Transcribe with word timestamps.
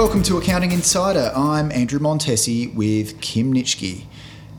Welcome 0.00 0.22
to 0.22 0.38
Accounting 0.38 0.72
Insider. 0.72 1.30
I'm 1.36 1.70
Andrew 1.72 1.98
Montesi 1.98 2.74
with 2.74 3.20
Kim 3.20 3.52
Nitschke. 3.52 4.06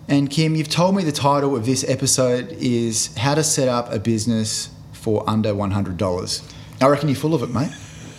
And 0.07 0.29
Kim, 0.29 0.55
you've 0.55 0.69
told 0.69 0.95
me 0.95 1.03
the 1.03 1.11
title 1.11 1.55
of 1.55 1.65
this 1.65 1.83
episode 1.89 2.51
is 2.59 3.15
How 3.17 3.33
to 3.33 3.43
Set 3.43 3.67
Up 3.67 3.91
a 3.91 3.97
Business 3.97 4.69
for 4.91 5.27
Under 5.27 5.51
$100. 5.51 6.53
I 6.79 6.87
reckon 6.87 7.09
you're 7.09 7.15
full 7.15 7.33
of 7.33 7.41
it, 7.41 7.49
mate. 7.49 7.71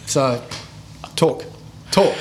So, 0.07 0.45
talk. 1.15 1.45
Talk. 1.93 2.13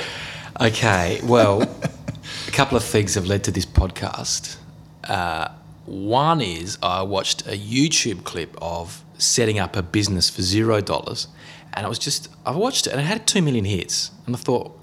Okay, 0.60 1.18
well, 1.24 1.62
a 2.48 2.50
couple 2.52 2.76
of 2.76 2.84
things 2.84 3.16
have 3.16 3.26
led 3.26 3.42
to 3.42 3.50
this 3.50 3.66
podcast. 3.66 4.56
Uh, 5.02 5.48
one 5.84 6.40
is 6.40 6.78
I 6.80 7.02
watched 7.02 7.44
a 7.48 7.58
YouTube 7.58 8.22
clip 8.22 8.56
of 8.62 9.02
setting 9.18 9.58
up 9.58 9.74
a 9.74 9.82
business 9.82 10.30
for 10.30 10.42
zero 10.42 10.80
dollars, 10.80 11.26
and 11.74 11.84
it 11.84 11.88
was 11.88 11.98
just 11.98 12.28
I 12.46 12.52
watched 12.52 12.86
it 12.86 12.92
and 12.92 13.00
it 13.00 13.04
had 13.04 13.26
two 13.26 13.42
million 13.42 13.64
hits, 13.64 14.12
and 14.26 14.36
I 14.36 14.38
thought 14.38 14.78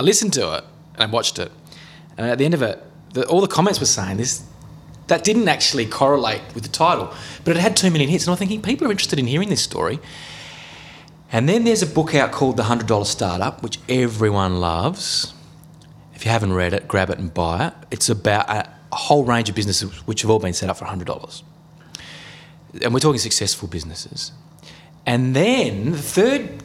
I 0.00 0.02
listened 0.02 0.32
to 0.32 0.54
it 0.54 0.64
and 0.94 1.02
I 1.02 1.06
watched 1.12 1.38
it, 1.38 1.52
and 2.16 2.26
at 2.26 2.38
the 2.38 2.46
end 2.46 2.54
of 2.54 2.62
it, 2.62 2.82
the, 3.12 3.26
all 3.26 3.42
the 3.42 3.46
comments 3.46 3.80
were 3.80 3.86
saying 3.86 4.16
this. 4.16 4.42
That 5.08 5.24
didn't 5.24 5.46
actually 5.46 5.84
correlate 5.84 6.40
with 6.54 6.62
the 6.62 6.70
title, 6.70 7.12
but 7.44 7.54
it 7.54 7.60
had 7.60 7.76
two 7.76 7.90
million 7.90 8.08
hits, 8.08 8.24
and 8.24 8.30
I'm 8.32 8.38
thinking 8.38 8.62
people 8.62 8.88
are 8.88 8.90
interested 8.90 9.18
in 9.18 9.26
hearing 9.26 9.50
this 9.50 9.60
story. 9.60 9.98
And 11.30 11.46
then 11.46 11.64
there's 11.64 11.82
a 11.82 11.86
book 11.86 12.14
out 12.14 12.32
called 12.32 12.56
The 12.56 12.62
$100 12.62 13.04
Startup, 13.04 13.62
which 13.62 13.78
everyone 13.90 14.58
loves. 14.58 15.34
If 16.14 16.24
you 16.24 16.30
haven't 16.30 16.54
read 16.54 16.72
it, 16.72 16.88
grab 16.88 17.10
it 17.10 17.18
and 17.18 17.34
buy 17.34 17.66
it. 17.66 17.74
It's 17.90 18.08
about 18.08 18.48
a, 18.48 18.70
whole 18.92 19.24
range 19.24 19.48
of 19.50 19.54
businesses 19.54 19.92
which 20.06 20.22
have 20.22 20.30
all 20.30 20.38
been 20.38 20.54
set 20.54 20.70
up 20.70 20.78
for 20.78 20.86
$100. 20.86 21.42
And 22.82 22.94
we're 22.94 23.00
talking 23.00 23.18
successful 23.18 23.68
businesses. 23.68 24.32
And 25.04 25.36
then 25.36 25.92
the 25.92 25.98
third, 25.98 26.62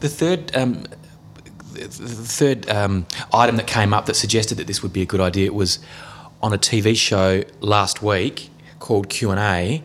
the 0.00 0.08
third, 0.08 0.56
um, 0.56 0.84
the 1.86 2.24
third 2.26 2.68
um, 2.68 3.06
item 3.32 3.56
that 3.56 3.66
came 3.66 3.94
up 3.94 4.06
that 4.06 4.14
suggested 4.14 4.56
that 4.56 4.66
this 4.66 4.82
would 4.82 4.92
be 4.92 5.02
a 5.02 5.06
good 5.06 5.20
idea 5.20 5.52
was 5.52 5.78
on 6.42 6.52
a 6.52 6.58
TV 6.58 6.96
show 6.96 7.42
last 7.60 8.02
week 8.02 8.50
called 8.78 9.08
Q 9.08 9.30
and 9.30 9.40
A. 9.40 9.82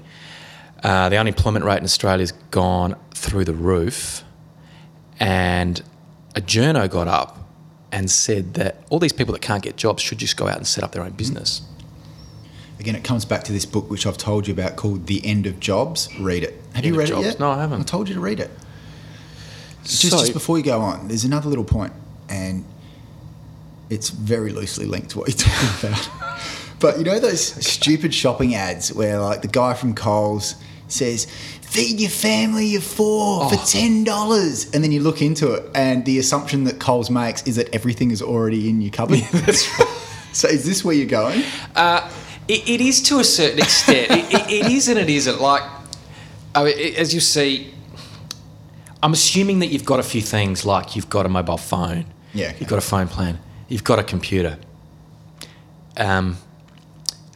Uh, 0.83 1.09
the 1.09 1.17
unemployment 1.17 1.63
rate 1.63 1.77
in 1.77 1.85
Australia 1.85 2.21
has 2.21 2.33
gone 2.51 2.95
through 3.13 3.45
the 3.45 3.53
roof, 3.53 4.23
and 5.19 5.81
a 6.35 6.41
journo 6.41 6.89
got 6.89 7.07
up 7.07 7.39
and 7.91 8.09
said 8.09 8.55
that 8.55 8.83
all 8.89 8.99
these 8.99 9.13
people 9.13 9.31
that 9.33 9.41
can't 9.41 9.63
get 9.63 9.77
jobs 9.77 10.01
should 10.01 10.17
just 10.17 10.35
go 10.35 10.47
out 10.47 10.57
and 10.57 10.67
set 10.67 10.83
up 10.83 10.91
their 10.91 11.03
own 11.03 11.11
business. 11.11 11.61
Again, 12.79 12.95
it 12.95 13.03
comes 13.03 13.23
back 13.23 13.43
to 13.45 13.53
this 13.53 13.65
book 13.65 13.89
which 13.89 14.05
I've 14.05 14.17
told 14.17 14.47
you 14.47 14.53
about 14.53 14.75
called 14.75 15.05
The 15.05 15.25
End 15.25 15.45
of 15.45 15.59
Jobs. 15.59 16.09
Read 16.19 16.43
it. 16.43 16.55
Have 16.73 16.77
End 16.77 16.85
you 16.87 16.95
read 16.95 17.11
it 17.11 17.19
yet? 17.19 17.39
No, 17.39 17.51
I 17.51 17.61
haven't. 17.61 17.81
I 17.81 17.83
told 17.83 18.09
you 18.09 18.15
to 18.15 18.19
read 18.19 18.39
it. 18.39 18.49
Just, 19.83 20.01
So- 20.01 20.19
just 20.19 20.33
before 20.33 20.57
you 20.57 20.63
go 20.63 20.79
on, 20.81 21.07
there's 21.07 21.23
another 21.25 21.49
little 21.49 21.63
point, 21.65 21.93
and 22.29 22.63
it's 23.89 24.09
very 24.09 24.51
loosely 24.51 24.85
linked 24.85 25.11
to 25.11 25.19
what 25.19 25.27
you're 25.29 25.37
talking 25.53 25.89
about. 25.89 26.09
but 26.79 26.97
you 26.97 27.03
know 27.03 27.19
those 27.19 27.41
stupid 27.65 28.13
shopping 28.13 28.55
ads 28.55 28.93
where 28.93 29.19
like 29.19 29.41
the 29.41 29.47
guy 29.47 29.73
from 29.73 29.93
Coles 29.93 30.55
says, 30.87 31.25
"Feed 31.61 31.99
your 31.99 32.09
family 32.09 32.75
of 32.75 32.83
four 32.83 33.49
for 33.49 33.55
Oh. 33.59 33.65
ten 33.67 34.03
dollars," 34.03 34.67
and 34.73 34.83
then 34.83 34.91
you 34.91 35.01
look 35.01 35.21
into 35.21 35.53
it, 35.53 35.63
and 35.75 36.05
the 36.05 36.17
assumption 36.19 36.63
that 36.65 36.79
Coles 36.79 37.09
makes 37.09 37.43
is 37.43 37.55
that 37.57 37.73
everything 37.73 38.11
is 38.11 38.21
already 38.21 38.69
in 38.69 38.81
your 38.81 38.91
cupboard. 38.91 39.19
That's 39.31 39.67
right. 39.79 39.87
so 40.33 40.47
is 40.47 40.65
this 40.65 40.83
where 40.85 40.95
you're 40.95 41.05
going? 41.07 41.43
Uh, 41.75 42.09
it, 42.47 42.67
it 42.69 42.81
is 42.81 43.01
to 43.03 43.19
a 43.19 43.23
certain 43.23 43.59
extent. 43.59 44.11
it, 44.11 44.33
it, 44.33 44.51
it 44.65 44.71
is 44.71 44.87
and 44.87 44.99
it 44.99 45.09
isn't. 45.09 45.39
Like, 45.41 45.63
I 46.55 46.63
mean, 46.65 46.95
as 46.95 47.13
you 47.13 47.19
see, 47.21 47.73
I'm 49.03 49.13
assuming 49.13 49.59
that 49.59 49.67
you've 49.67 49.85
got 49.85 49.99
a 49.99 50.03
few 50.03 50.21
things 50.21 50.65
like 50.65 50.95
you've 50.95 51.09
got 51.09 51.25
a 51.25 51.29
mobile 51.29 51.57
phone, 51.57 52.05
Yeah, 52.33 52.47
okay. 52.47 52.57
you've 52.59 52.69
got 52.69 52.79
a 52.79 52.87
phone 52.93 53.07
plan, 53.07 53.37
you've 53.67 53.83
got 53.83 53.99
a 53.99 54.03
computer. 54.03 54.57
Um, 55.97 56.37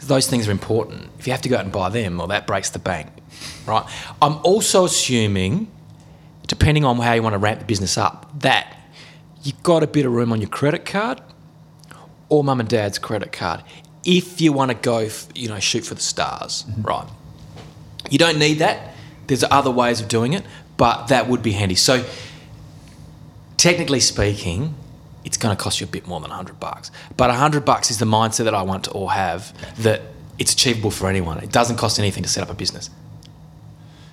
those 0.03 0.27
things 0.27 0.47
are 0.47 0.51
important. 0.51 1.09
If 1.19 1.27
you 1.27 1.33
have 1.33 1.41
to 1.41 1.49
go 1.49 1.57
out 1.57 1.63
and 1.65 1.71
buy 1.71 1.89
them, 1.89 2.17
well, 2.17 2.27
that 2.27 2.47
breaks 2.47 2.69
the 2.69 2.79
bank, 2.79 3.07
right? 3.65 3.83
I'm 4.21 4.37
also 4.43 4.85
assuming, 4.85 5.69
depending 6.47 6.85
on 6.85 6.97
how 6.97 7.13
you 7.13 7.21
want 7.21 7.33
to 7.33 7.37
ramp 7.39 7.59
the 7.59 7.65
business 7.65 7.97
up, 7.97 8.39
that 8.39 8.73
you've 9.43 9.61
got 9.63 9.83
a 9.83 9.87
bit 9.87 10.05
of 10.05 10.13
room 10.13 10.31
on 10.31 10.39
your 10.41 10.49
credit 10.49 10.85
card 10.85 11.21
or 12.29 12.43
mum 12.43 12.59
and 12.61 12.69
dad's 12.69 12.97
credit 12.99 13.31
card 13.31 13.63
if 14.05 14.39
you 14.39 14.53
want 14.53 14.71
to 14.71 14.75
go, 14.77 14.99
f- 14.99 15.27
you 15.35 15.49
know, 15.49 15.59
shoot 15.59 15.85
for 15.85 15.93
the 15.95 16.01
stars, 16.01 16.63
right? 16.81 17.07
You 18.09 18.17
don't 18.17 18.39
need 18.39 18.59
that. 18.59 18.93
There's 19.27 19.43
other 19.51 19.69
ways 19.69 19.99
of 19.99 20.07
doing 20.07 20.31
it, 20.31 20.45
but 20.77 21.07
that 21.07 21.27
would 21.27 21.41
be 21.43 21.51
handy. 21.51 21.75
So, 21.75 22.05
technically 23.57 23.99
speaking, 23.99 24.75
it's 25.25 25.37
going 25.37 25.55
to 25.55 25.61
cost 25.61 25.81
you 25.81 25.85
a 25.87 25.89
bit 25.89 26.07
more 26.07 26.19
than 26.21 26.29
100 26.29 26.59
bucks. 26.59 26.91
But 27.17 27.29
100 27.29 27.65
bucks 27.65 27.91
is 27.91 27.97
the 27.99 28.05
mindset 28.05 28.45
that 28.45 28.55
I 28.55 28.61
want 28.61 28.85
to 28.85 28.91
all 28.91 29.09
have 29.09 29.53
that 29.83 30.01
it's 30.39 30.53
achievable 30.53 30.91
for 30.91 31.09
anyone. 31.09 31.39
It 31.39 31.51
doesn't 31.51 31.77
cost 31.77 31.99
anything 31.99 32.23
to 32.23 32.29
set 32.29 32.43
up 32.43 32.49
a 32.49 32.53
business. 32.53 32.89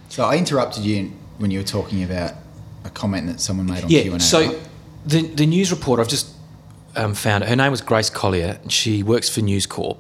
So 0.09 0.25
I 0.25 0.37
interrupted 0.37 0.85
you 0.85 1.13
when 1.39 1.51
you 1.51 1.59
were 1.61 1.65
talking 1.67 2.03
about 2.03 2.33
a 2.85 2.91
comment 2.91 3.27
that 3.27 3.41
someone 3.41 3.67
made 3.67 3.85
on 3.85 3.91
Yeah. 3.91 4.03
Q&A. 4.03 4.21
So 4.21 4.59
the 5.07 5.23
the 5.23 5.47
news 5.47 5.71
reporter 5.71 6.03
I've 6.03 6.09
just 6.09 6.29
um, 6.97 7.15
found 7.15 7.45
her 7.45 7.57
name 7.57 7.71
was 7.71 7.81
Grace 7.81 8.11
Collier. 8.11 8.59
And 8.63 8.73
she 8.73 9.03
works 9.03 9.29
for 9.29 9.41
News 9.41 9.67
Corp, 9.67 9.99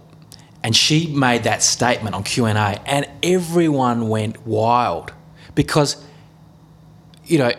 and 0.63 0.75
she 0.75 1.09
made 1.09 1.43
that 1.45 1.63
statement 1.63 2.15
on 2.15 2.23
Q 2.23 2.47
and 2.47 2.57
A, 2.59 2.81
and 2.89 3.07
everyone 3.23 4.09
went 4.09 4.47
wild 4.47 5.13
because 5.55 6.03
you 7.27 7.39
know 7.39 7.53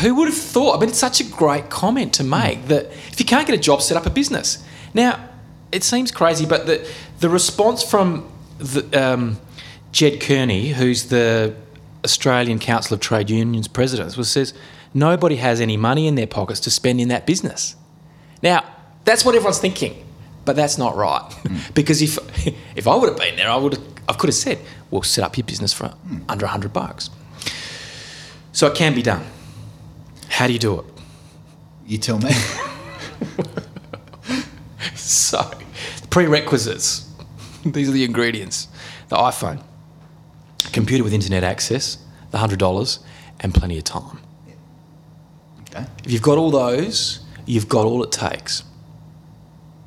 who 0.00 0.14
would 0.16 0.28
have 0.28 0.36
thought? 0.36 0.76
I 0.76 0.80
mean, 0.80 0.88
it's 0.88 0.98
such 0.98 1.20
a 1.20 1.24
great 1.24 1.70
comment 1.70 2.14
to 2.14 2.24
make 2.24 2.66
that 2.68 2.86
if 2.86 3.20
you 3.20 3.26
can't 3.26 3.46
get 3.46 3.54
a 3.54 3.60
job, 3.60 3.82
set 3.82 3.96
up 3.96 4.06
a 4.06 4.10
business. 4.10 4.64
Now, 4.94 5.28
it 5.70 5.84
seems 5.84 6.10
crazy, 6.10 6.46
but 6.46 6.66
the 6.66 6.88
the 7.20 7.28
response 7.28 7.82
from 7.82 8.30
the, 8.58 8.84
um, 9.00 9.38
Ged 9.92 10.20
Kearney, 10.20 10.70
who's 10.70 11.04
the 11.04 11.54
Australian 12.04 12.58
Council 12.58 12.94
of 12.94 13.00
Trade 13.00 13.30
Unions 13.30 13.68
president, 13.68 14.16
was 14.16 14.30
says 14.30 14.54
nobody 14.92 15.36
has 15.36 15.60
any 15.60 15.76
money 15.76 16.06
in 16.06 16.14
their 16.14 16.26
pockets 16.26 16.60
to 16.60 16.70
spend 16.70 17.00
in 17.00 17.08
that 17.08 17.26
business. 17.26 17.76
Now, 18.42 18.64
that's 19.04 19.24
what 19.24 19.34
everyone's 19.34 19.58
thinking, 19.58 20.04
but 20.44 20.56
that's 20.56 20.78
not 20.78 20.96
right. 20.96 21.28
because 21.74 22.02
if 22.02 22.18
if 22.76 22.88
I 22.88 22.96
would 22.96 23.08
have 23.08 23.18
been 23.18 23.36
there, 23.36 23.50
I 23.50 23.56
would 23.56 23.74
have, 23.74 23.84
I 24.08 24.14
could 24.14 24.28
have 24.28 24.34
said, 24.34 24.58
"Well, 24.90 25.02
set 25.02 25.22
up 25.22 25.36
your 25.36 25.44
business 25.44 25.72
for 25.72 25.94
under 26.28 26.46
hundred 26.46 26.72
bucks." 26.72 27.10
So 28.56 28.66
it 28.68 28.74
can 28.74 28.94
be 28.94 29.02
done. 29.02 29.22
How 30.30 30.46
do 30.46 30.54
you 30.54 30.58
do 30.58 30.78
it? 30.80 30.86
you 31.86 31.98
tell 31.98 32.18
me. 32.18 32.30
So, 34.94 35.50
prerequisites. 36.08 37.06
These 37.64 37.88
are 37.90 37.92
the 37.92 38.02
ingredients: 38.04 38.68
the 39.08 39.16
iPhone, 39.16 39.62
computer 40.72 41.04
with 41.04 41.12
internet 41.12 41.44
access, 41.44 41.98
the 42.30 42.38
hundred 42.38 42.58
dollars, 42.58 43.00
and 43.40 43.54
plenty 43.54 43.76
of 43.76 43.84
time. 43.84 44.20
okay. 45.60 45.84
If 46.04 46.10
you've 46.10 46.22
got 46.22 46.38
all 46.38 46.50
those, 46.50 47.20
you've 47.44 47.68
got 47.68 47.84
all 47.84 48.02
it 48.02 48.10
takes. 48.10 48.62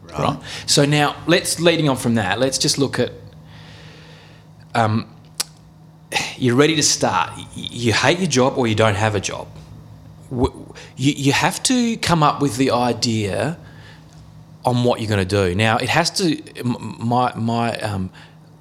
Right. 0.03 0.19
Right. 0.19 0.39
So 0.67 0.85
now 0.85 1.15
let's 1.25 1.59
leading 1.59 1.89
on 1.89 1.97
from 1.97 2.15
that. 2.15 2.39
Let's 2.39 2.59
just 2.59 2.77
look 2.77 2.99
at. 2.99 3.11
Um, 4.75 5.07
you're 6.39 6.55
ready 6.55 6.75
to 6.75 6.83
start. 6.83 7.31
You 7.55 7.93
hate 7.93 8.19
your 8.19 8.27
job 8.27 8.57
or 8.57 8.67
you 8.67 8.75
don't 8.75 8.95
have 8.95 9.15
a 9.15 9.19
job. 9.19 9.47
You, 10.31 10.49
you 10.95 11.31
have 11.31 11.61
to 11.63 11.97
come 11.97 12.23
up 12.23 12.41
with 12.41 12.57
the 12.57 12.71
idea 12.71 13.57
on 14.65 14.83
what 14.83 14.99
you're 14.99 15.09
going 15.09 15.25
to 15.27 15.47
do. 15.49 15.55
Now 15.55 15.77
it 15.77 15.89
has 15.89 16.11
to. 16.11 16.41
My 16.63 17.33
my 17.35 17.77
um, 17.79 18.11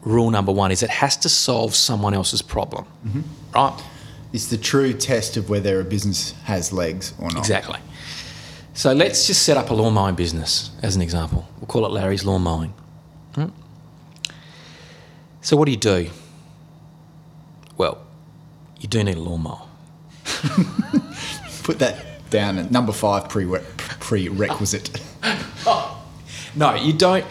rule 0.03 0.31
number 0.31 0.53
one 0.53 0.71
is 0.71 0.83
it 0.83 0.91
has 0.91 1.17
to 1.19 1.29
solve 1.29 1.75
someone 1.75 2.15
else's 2.15 2.43
problem. 2.43 2.87
Right. 3.55 3.79
It's 4.33 4.47
the 4.47 4.59
true 4.59 4.93
test 4.93 5.37
of 5.37 5.49
whether 5.49 5.81
a 5.81 5.85
business 5.85 6.33
has 6.45 6.73
legs 6.73 7.15
or 7.19 7.31
not. 7.31 7.39
Exactly. 7.39 7.79
So 8.75 8.93
let's 8.93 9.27
just 9.27 9.43
set 9.43 9.57
up 9.57 9.71
a 9.71 9.75
lawn 9.75 9.95
mowing 9.95 10.15
business 10.15 10.71
as 10.83 10.95
an 10.95 11.03
example. 11.03 11.49
We'll 11.59 11.67
call 11.67 11.85
it 11.85 11.91
Larry's 11.91 12.25
Lawn 12.25 12.43
Mowing. 12.43 12.73
Hmm? 13.35 13.47
So 15.41 15.57
what 15.57 15.65
do 15.65 15.73
you 15.73 15.79
do? 15.79 16.11
Well, 17.79 17.99
you 18.81 18.89
do 18.89 19.03
need 19.03 19.17
a 19.17 19.21
lawnmower. 19.21 19.63
Put 21.63 21.79
that 21.79 22.05
down 22.31 22.59
at 22.59 22.71
number 22.71 22.93
five 22.93 23.29
prere- 23.29 23.65
prerequisite. 24.01 25.01
No, 26.55 26.75
you 26.75 26.93
don't. 26.95 27.25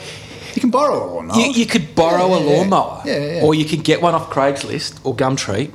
you 0.54 0.62
can 0.62 0.70
borrow 0.70 1.04
a 1.04 1.08
lawnmower. 1.16 1.38
You, 1.40 1.52
you 1.52 1.66
could 1.66 1.96
borrow 1.96 2.28
Yeah, 2.30 2.36
a 2.38 2.40
lawnmower, 2.40 3.02
Yeah, 3.04 3.18
yeah, 3.18 3.36
yeah. 3.38 3.42
or 3.44 3.56
you 3.56 3.66
could 3.66 3.84
get 3.84 4.02
one 4.02 4.14
off 4.16 4.30
Craigslist 4.30 5.00
or 5.06 5.14
Gumtree. 5.16 5.72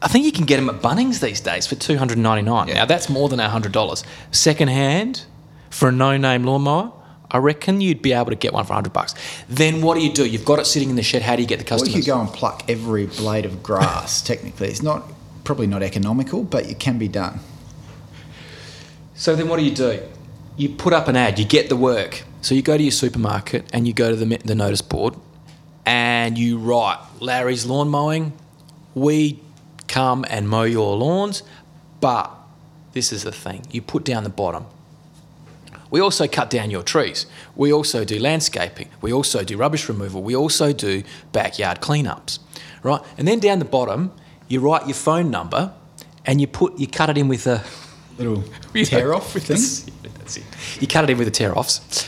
I 0.00 0.08
think 0.08 0.24
you 0.24 0.32
can 0.32 0.46
get 0.46 0.56
them 0.56 0.70
at 0.70 0.80
Bunnings 0.80 1.20
these 1.20 1.40
days 1.40 1.66
for 1.66 1.74
two 1.74 1.98
hundred 1.98 2.16
ninety 2.18 2.42
nine. 2.42 2.68
Now 2.68 2.86
that's 2.86 3.10
more 3.10 3.28
than 3.28 3.40
hundred 3.40 3.72
dollars. 3.72 4.04
Second 4.30 4.68
hand 4.68 5.24
for 5.68 5.88
a 5.88 5.92
no 5.92 6.16
name 6.16 6.44
lawnmower, 6.44 6.92
I 7.30 7.38
reckon 7.38 7.80
you'd 7.80 8.02
be 8.02 8.12
able 8.12 8.30
to 8.30 8.36
get 8.36 8.52
one 8.52 8.64
for 8.64 8.74
hundred 8.74 8.92
bucks. 8.92 9.14
Then 9.48 9.82
what 9.82 9.94
do 9.94 10.00
you 10.00 10.12
do? 10.12 10.26
You've 10.26 10.44
got 10.44 10.58
it 10.58 10.66
sitting 10.66 10.90
in 10.90 10.96
the 10.96 11.02
shed. 11.02 11.22
How 11.22 11.36
do 11.36 11.42
you 11.42 11.48
get 11.48 11.58
the 11.58 11.64
customers? 11.64 11.94
you 11.94 12.02
could 12.02 12.06
go 12.06 12.20
and 12.20 12.28
pluck 12.28 12.64
every 12.68 13.06
blade 13.06 13.44
of 13.44 13.62
grass. 13.62 14.22
technically, 14.26 14.68
it's 14.68 14.82
not 14.82 15.04
probably 15.44 15.66
not 15.66 15.82
economical, 15.82 16.42
but 16.42 16.66
it 16.66 16.78
can 16.78 16.98
be 16.98 17.08
done. 17.08 17.40
So 19.14 19.36
then 19.36 19.48
what 19.48 19.58
do 19.58 19.64
you 19.64 19.74
do? 19.74 20.02
You 20.56 20.70
put 20.70 20.92
up 20.92 21.08
an 21.08 21.16
ad, 21.16 21.38
you 21.38 21.44
get 21.44 21.68
the 21.68 21.76
work. 21.76 22.24
So 22.42 22.54
you 22.54 22.62
go 22.62 22.76
to 22.76 22.82
your 22.82 22.92
supermarket 22.92 23.68
and 23.72 23.86
you 23.86 23.92
go 23.92 24.10
to 24.10 24.16
the, 24.16 24.36
the 24.38 24.54
notice 24.54 24.80
board 24.80 25.14
and 25.84 26.38
you 26.38 26.58
write 26.58 26.98
Larry's 27.20 27.66
lawn 27.66 27.88
mowing. 27.88 28.32
We 28.94 29.40
come 29.88 30.24
and 30.28 30.48
mow 30.48 30.62
your 30.62 30.96
lawns, 30.96 31.42
but 32.00 32.30
this 32.92 33.12
is 33.12 33.24
the 33.24 33.32
thing 33.32 33.66
you 33.70 33.82
put 33.82 34.04
down 34.04 34.24
the 34.24 34.30
bottom. 34.30 34.66
We 35.90 36.00
also 36.00 36.26
cut 36.28 36.50
down 36.50 36.70
your 36.70 36.82
trees. 36.82 37.26
We 37.56 37.72
also 37.72 38.04
do 38.04 38.18
landscaping. 38.18 38.88
We 39.00 39.12
also 39.12 39.42
do 39.44 39.56
rubbish 39.56 39.88
removal. 39.88 40.22
We 40.22 40.36
also 40.36 40.72
do 40.72 41.02
backyard 41.32 41.80
cleanups, 41.80 42.38
right? 42.82 43.00
And 43.18 43.26
then 43.26 43.40
down 43.40 43.58
the 43.58 43.64
bottom, 43.64 44.12
you 44.48 44.60
write 44.60 44.86
your 44.86 44.94
phone 44.94 45.30
number 45.30 45.72
and 46.26 46.40
you 46.40 46.46
put 46.46 46.78
you 46.78 46.86
cut 46.86 47.10
it 47.10 47.18
in 47.18 47.28
with 47.28 47.46
a 47.46 47.62
Little 48.18 48.44
tear 48.84 49.14
off 49.14 49.34
with 49.34 49.46
thing. 49.46 49.56
this- 49.56 49.86
That's 50.18 50.36
it. 50.36 50.44
You 50.80 50.86
cut 50.86 51.04
it 51.04 51.10
in 51.10 51.18
with 51.18 51.26
the 51.26 51.32
tear 51.32 51.56
offs. 51.58 52.06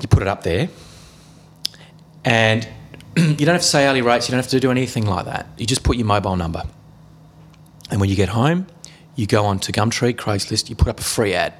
You 0.00 0.08
put 0.08 0.20
it 0.22 0.28
up 0.28 0.42
there, 0.42 0.68
and 2.24 2.66
you 3.16 3.34
don't 3.46 3.54
have 3.54 3.60
to 3.62 3.66
say 3.66 3.86
early 3.86 4.02
rates. 4.02 4.28
You 4.28 4.32
don't 4.32 4.40
have 4.42 4.50
to 4.50 4.60
do 4.60 4.70
anything 4.70 5.06
like 5.06 5.24
that. 5.26 5.46
You 5.56 5.66
just 5.66 5.82
put 5.82 5.96
your 5.96 6.06
mobile 6.06 6.36
number, 6.36 6.64
and 7.90 8.00
when 8.00 8.10
you 8.10 8.16
get 8.16 8.30
home, 8.30 8.66
you 9.16 9.26
go 9.26 9.44
on 9.46 9.58
to 9.60 9.72
Gumtree, 9.72 10.14
Craigslist. 10.14 10.68
You 10.68 10.76
put 10.76 10.88
up 10.88 11.00
a 11.00 11.04
free 11.04 11.32
ad 11.34 11.54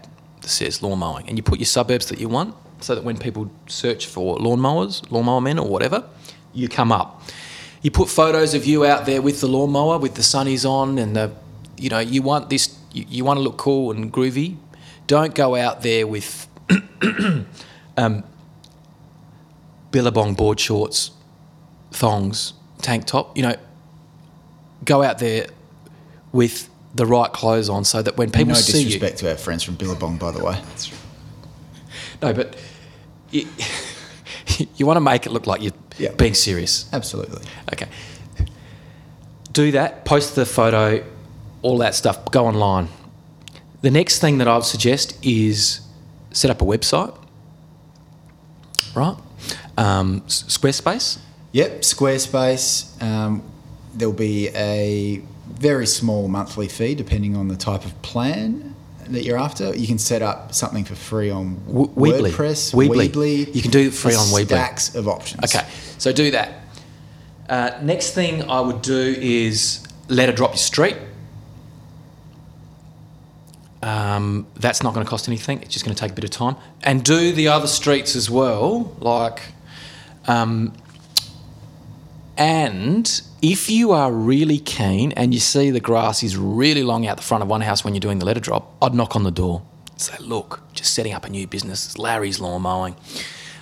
that 0.45 0.51
says 0.51 0.83
lawn 0.83 0.99
mowing, 0.99 1.27
and 1.29 1.37
you 1.37 1.43
put 1.43 1.59
your 1.59 1.67
suburbs 1.67 2.07
that 2.07 2.21
you 2.21 2.29
want, 2.29 2.55
so 2.81 2.95
that 2.95 3.03
when 3.03 3.17
people 3.17 3.51
search 3.67 4.07
for 4.07 4.37
lawn 4.37 4.61
mowers, 4.61 5.03
lawnmower 5.11 5.41
men, 5.41 5.59
or 5.59 5.69
whatever, 5.69 6.05
you 6.53 6.69
come 6.69 6.93
up. 6.93 7.23
You 7.83 7.91
put 7.91 8.09
photos 8.09 8.55
of 8.55 8.65
you 8.67 8.85
out 8.85 9.07
there 9.07 9.21
with 9.23 9.41
the 9.41 9.49
lawnmower, 9.49 9.99
with 9.99 10.15
the 10.15 10.23
sunnies 10.23 10.69
on, 10.69 10.99
and 10.99 11.17
the, 11.17 11.33
you 11.77 11.89
know, 11.89 11.99
you 11.99 12.23
want 12.23 12.51
this, 12.51 12.79
you, 12.93 13.05
you 13.09 13.25
want 13.25 13.39
to 13.39 13.43
look 13.43 13.57
cool 13.57 13.91
and 13.91 14.13
groovy. 14.13 14.57
Don't 15.07 15.35
go 15.35 15.57
out 15.57 15.83
there 15.83 16.07
with 16.07 16.47
um, 17.97 18.23
billabong 19.91 20.35
board 20.35 20.61
shorts, 20.61 21.11
thongs, 21.91 22.53
tank 22.83 23.07
top. 23.07 23.37
You 23.37 23.45
know, 23.45 23.57
go 24.85 25.03
out 25.03 25.19
there 25.19 25.47
with 26.33 26.69
the 26.95 27.07
right 27.07 27.33
clothes 27.33 27.69
on, 27.69 27.85
so 27.85 28.03
that 28.03 28.17
when 28.17 28.31
people 28.31 28.49
no 28.49 28.55
see 28.55 28.79
you, 28.79 28.85
disrespect 28.85 29.19
to 29.19 29.31
our 29.31 29.37
friends 29.37 29.63
from 29.63 29.75
Billabong, 29.75 30.17
by 30.19 30.31
the 30.31 30.43
way. 30.45 30.61
no, 32.23 32.33
but 32.33 32.57
you, 33.31 33.47
you 34.77 34.87
want 34.87 34.97
to 34.97 35.01
make 35.01 35.27
it 35.27 35.31
look 35.33 35.47
like 35.47 35.63
you're 35.63 35.73
Yeah. 35.99 36.13
being 36.13 36.35
serious. 36.35 36.89
Absolutely. 36.93 37.43
Okay. 37.73 37.89
Do 39.53 39.71
that, 39.73 40.05
post 40.05 40.35
the 40.35 40.47
photo, 40.47 41.05
all 41.63 41.79
that 41.79 41.95
stuff, 41.95 42.25
go 42.31 42.47
online. 42.47 42.89
The 43.83 43.91
next 43.91 44.19
thing 44.21 44.39
that 44.39 44.49
I 44.49 44.55
would 44.57 44.65
suggest 44.65 45.17
is 45.25 45.81
set 46.33 46.51
up 46.51 46.63
a 46.63 46.65
website, 46.65 47.17
right? 48.95 49.17
Um, 49.77 50.23
Squarespace. 50.23 51.19
Yep, 51.53 51.83
Squarespace. 51.83 53.01
Um, 53.03 53.43
there'll 53.95 54.15
be 54.15 54.49
a 54.49 55.23
very 55.59 55.87
small 55.87 56.29
monthly 56.29 56.69
fee 56.69 56.95
depending 56.95 57.37
on 57.37 57.49
the 57.49 57.57
type 57.57 57.85
of 57.85 58.01
plan 58.03 58.75
that 59.09 59.25
you're 59.25 59.39
after. 59.39 59.75
You 59.77 59.87
can 59.87 59.99
set 59.99 60.23
up 60.23 60.55
something 60.55 60.85
for 60.85 60.95
free 60.95 61.31
on 61.31 61.57
W- 61.67 61.89
Weebly. 61.89 62.31
WordPress, 62.31 62.75
Weebly. 62.75 63.09
Weebly. 63.11 63.55
You 63.55 63.63
can 63.63 63.71
do 63.71 63.91
free 63.91 64.15
on 64.15 64.27
Weebly. 64.29 64.47
Stacks 64.47 64.95
of 64.95 65.09
options. 65.09 65.45
Okay, 65.55 65.67
so 65.99 66.13
do 66.13 66.31
that. 66.31 66.61
Uh, 67.49 67.79
next 67.83 68.13
thing 68.15 68.49
I 68.51 68.61
would 68.61 68.81
do 68.83 69.15
is 69.19 69.87
let 70.09 70.29
her 70.29 70.35
drop 70.35 70.53
your 70.53 70.59
street. 70.59 70.97
Um, 73.83 74.47
that's 74.57 74.83
not 74.83 74.95
going 74.95 75.05
to 75.05 75.11
cost 75.11 75.29
anything. 75.29 75.61
It's 75.61 75.73
just 75.75 75.85
going 75.85 75.95
to 75.95 76.01
take 76.01 76.13
a 76.13 76.15
bit 76.15 76.25
of 76.25 76.31
time. 76.31 76.57
And 76.83 77.05
do 77.05 77.33
the 77.33 77.49
other 77.49 77.67
streets 77.67 78.17
as 78.17 78.31
well. 78.31 78.97
Like, 78.99 79.43
um, 80.27 80.73
and 82.37 83.23
if 83.43 83.71
you 83.71 83.93
are 83.93 84.11
really 84.11 84.59
keen 84.59 85.13
and 85.13 85.33
you 85.33 85.41
see 85.41 85.71
the 85.71 85.81
grass 85.81 86.23
is 86.23 86.37
really 86.37 86.83
long 86.83 87.07
out 87.07 87.17
the 87.17 87.23
front 87.23 87.43
of 87.43 87.49
one 87.49 87.61
house 87.61 87.85
when 87.85 87.95
you're 87.95 88.01
doing 88.01 88.19
the 88.19 88.25
letter 88.25 88.41
drop, 88.41 88.75
I'd 88.83 88.95
knock 88.95 89.15
on 89.15 89.23
the 89.23 89.31
door. 89.31 89.63
Say, 89.97 90.17
look, 90.19 90.61
just 90.73 90.95
setting 90.95 91.13
up 91.13 91.25
a 91.25 91.29
new 91.29 91.47
business. 91.47 91.87
It's 91.87 91.99
Larry's 91.99 92.41
lawn 92.41 92.63
mowing. 92.63 92.97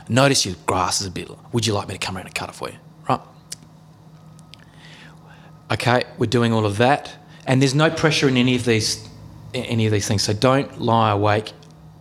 Notice 0.08 0.46
your 0.46 0.54
grass 0.66 1.00
is 1.00 1.06
a 1.06 1.10
bit. 1.10 1.28
Would 1.52 1.66
you 1.66 1.74
like 1.74 1.88
me 1.88 1.94
to 1.94 1.98
come 1.98 2.16
around 2.16 2.26
and 2.26 2.34
cut 2.34 2.48
it 2.48 2.54
for 2.54 2.70
you? 2.70 2.76
Right. 3.08 3.20
Okay, 5.70 6.04
we're 6.19 6.26
doing 6.26 6.52
all 6.52 6.66
of 6.66 6.78
that, 6.78 7.14
and 7.46 7.60
there's 7.60 7.74
no 7.74 7.90
pressure 7.90 8.28
in 8.28 8.36
any 8.36 8.54
of 8.54 8.64
these, 8.64 9.06
any 9.54 9.86
of 9.86 9.92
these 9.92 10.06
things. 10.06 10.22
So 10.22 10.32
don't 10.32 10.80
lie 10.80 11.10
awake 11.10 11.52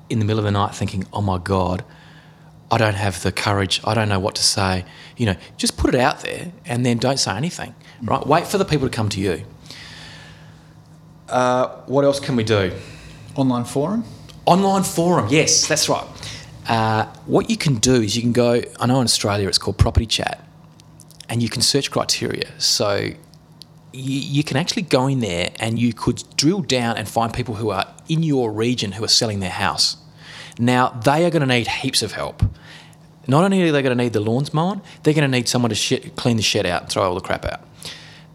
in 0.09 0.19
the 0.19 0.25
middle 0.25 0.39
of 0.39 0.45
the 0.45 0.51
night 0.51 0.75
thinking, 0.75 1.06
"Oh 1.13 1.21
my 1.21 1.38
God, 1.38 1.83
I 2.71 2.77
don't 2.77 2.95
have 2.95 3.21
the 3.21 3.31
courage. 3.31 3.81
I 3.83 3.94
don't 3.94 4.09
know 4.09 4.19
what 4.19 4.35
to 4.35 4.44
say." 4.44 4.85
You 5.18 5.27
know, 5.27 5.35
just 5.57 5.77
put 5.77 5.94
it 5.94 6.00
out 6.00 6.21
there, 6.21 6.51
and 6.65 6.85
then 6.85 6.97
don't 6.97 7.19
say 7.19 7.35
anything. 7.35 7.75
Right? 8.01 8.25
Wait 8.25 8.47
for 8.47 8.57
the 8.57 8.65
people 8.65 8.89
to 8.89 8.95
come 8.95 9.09
to 9.09 9.19
you. 9.19 9.44
Uh, 11.29 11.68
what 11.85 12.03
else 12.03 12.19
can 12.19 12.35
we 12.35 12.44
do? 12.44 12.71
Online 13.35 13.63
forum? 13.63 14.03
Online 14.45 14.83
forum, 14.83 15.27
yes, 15.29 15.68
that's 15.68 15.88
right. 15.88 16.06
Uh, 16.68 17.06
what 17.25 17.50
you 17.50 17.56
can 17.56 17.75
do 17.75 17.95
is 17.95 18.15
you 18.15 18.21
can 18.21 18.33
go, 18.33 18.62
I 18.79 18.85
know 18.88 19.00
in 19.00 19.06
Australia 19.06 19.47
it's 19.47 19.57
called 19.57 19.77
Property 19.77 20.06
Chat, 20.06 20.44
and 21.29 21.41
you 21.41 21.47
can 21.47 21.62
search 21.62 21.89
criteria. 21.89 22.50
So 22.59 23.12
you, 23.94 24.19
you 24.19 24.44
can 24.44 24.57
actually 24.57 24.81
go 24.83 25.07
in 25.07 25.19
there 25.21 25.51
and 25.59 25.79
you 25.79 25.94
could 25.94 26.23
drill 26.35 26.62
down 26.62 26.97
and 26.97 27.07
find 27.07 27.33
people 27.33 27.56
who 27.56 27.69
are 27.69 27.94
in 28.09 28.23
your 28.23 28.51
region 28.51 28.94
who 28.94 29.03
are 29.03 29.09
selling 29.09 29.39
their 29.39 29.50
house. 29.50 29.97
Now, 30.59 30.89
they 30.89 31.25
are 31.25 31.30
going 31.30 31.42
to 31.42 31.48
need 31.48 31.68
heaps 31.68 32.01
of 32.01 32.13
help. 32.13 32.44
Not 33.27 33.44
only 33.44 33.62
are 33.62 33.71
they 33.71 33.81
going 33.81 33.95
to 33.95 34.03
need 34.03 34.13
the 34.13 34.19
lawns 34.19 34.53
mown, 34.53 34.81
they're 35.03 35.13
going 35.13 35.30
to 35.30 35.38
need 35.38 35.48
someone 35.48 35.69
to 35.69 35.75
shed, 35.75 36.15
clean 36.15 36.38
the 36.38 36.44
shed 36.44 36.65
out 36.65 36.83
and 36.83 36.92
throw 36.92 37.03
all 37.03 37.15
the 37.15 37.21
crap 37.21 37.45
out. 37.45 37.62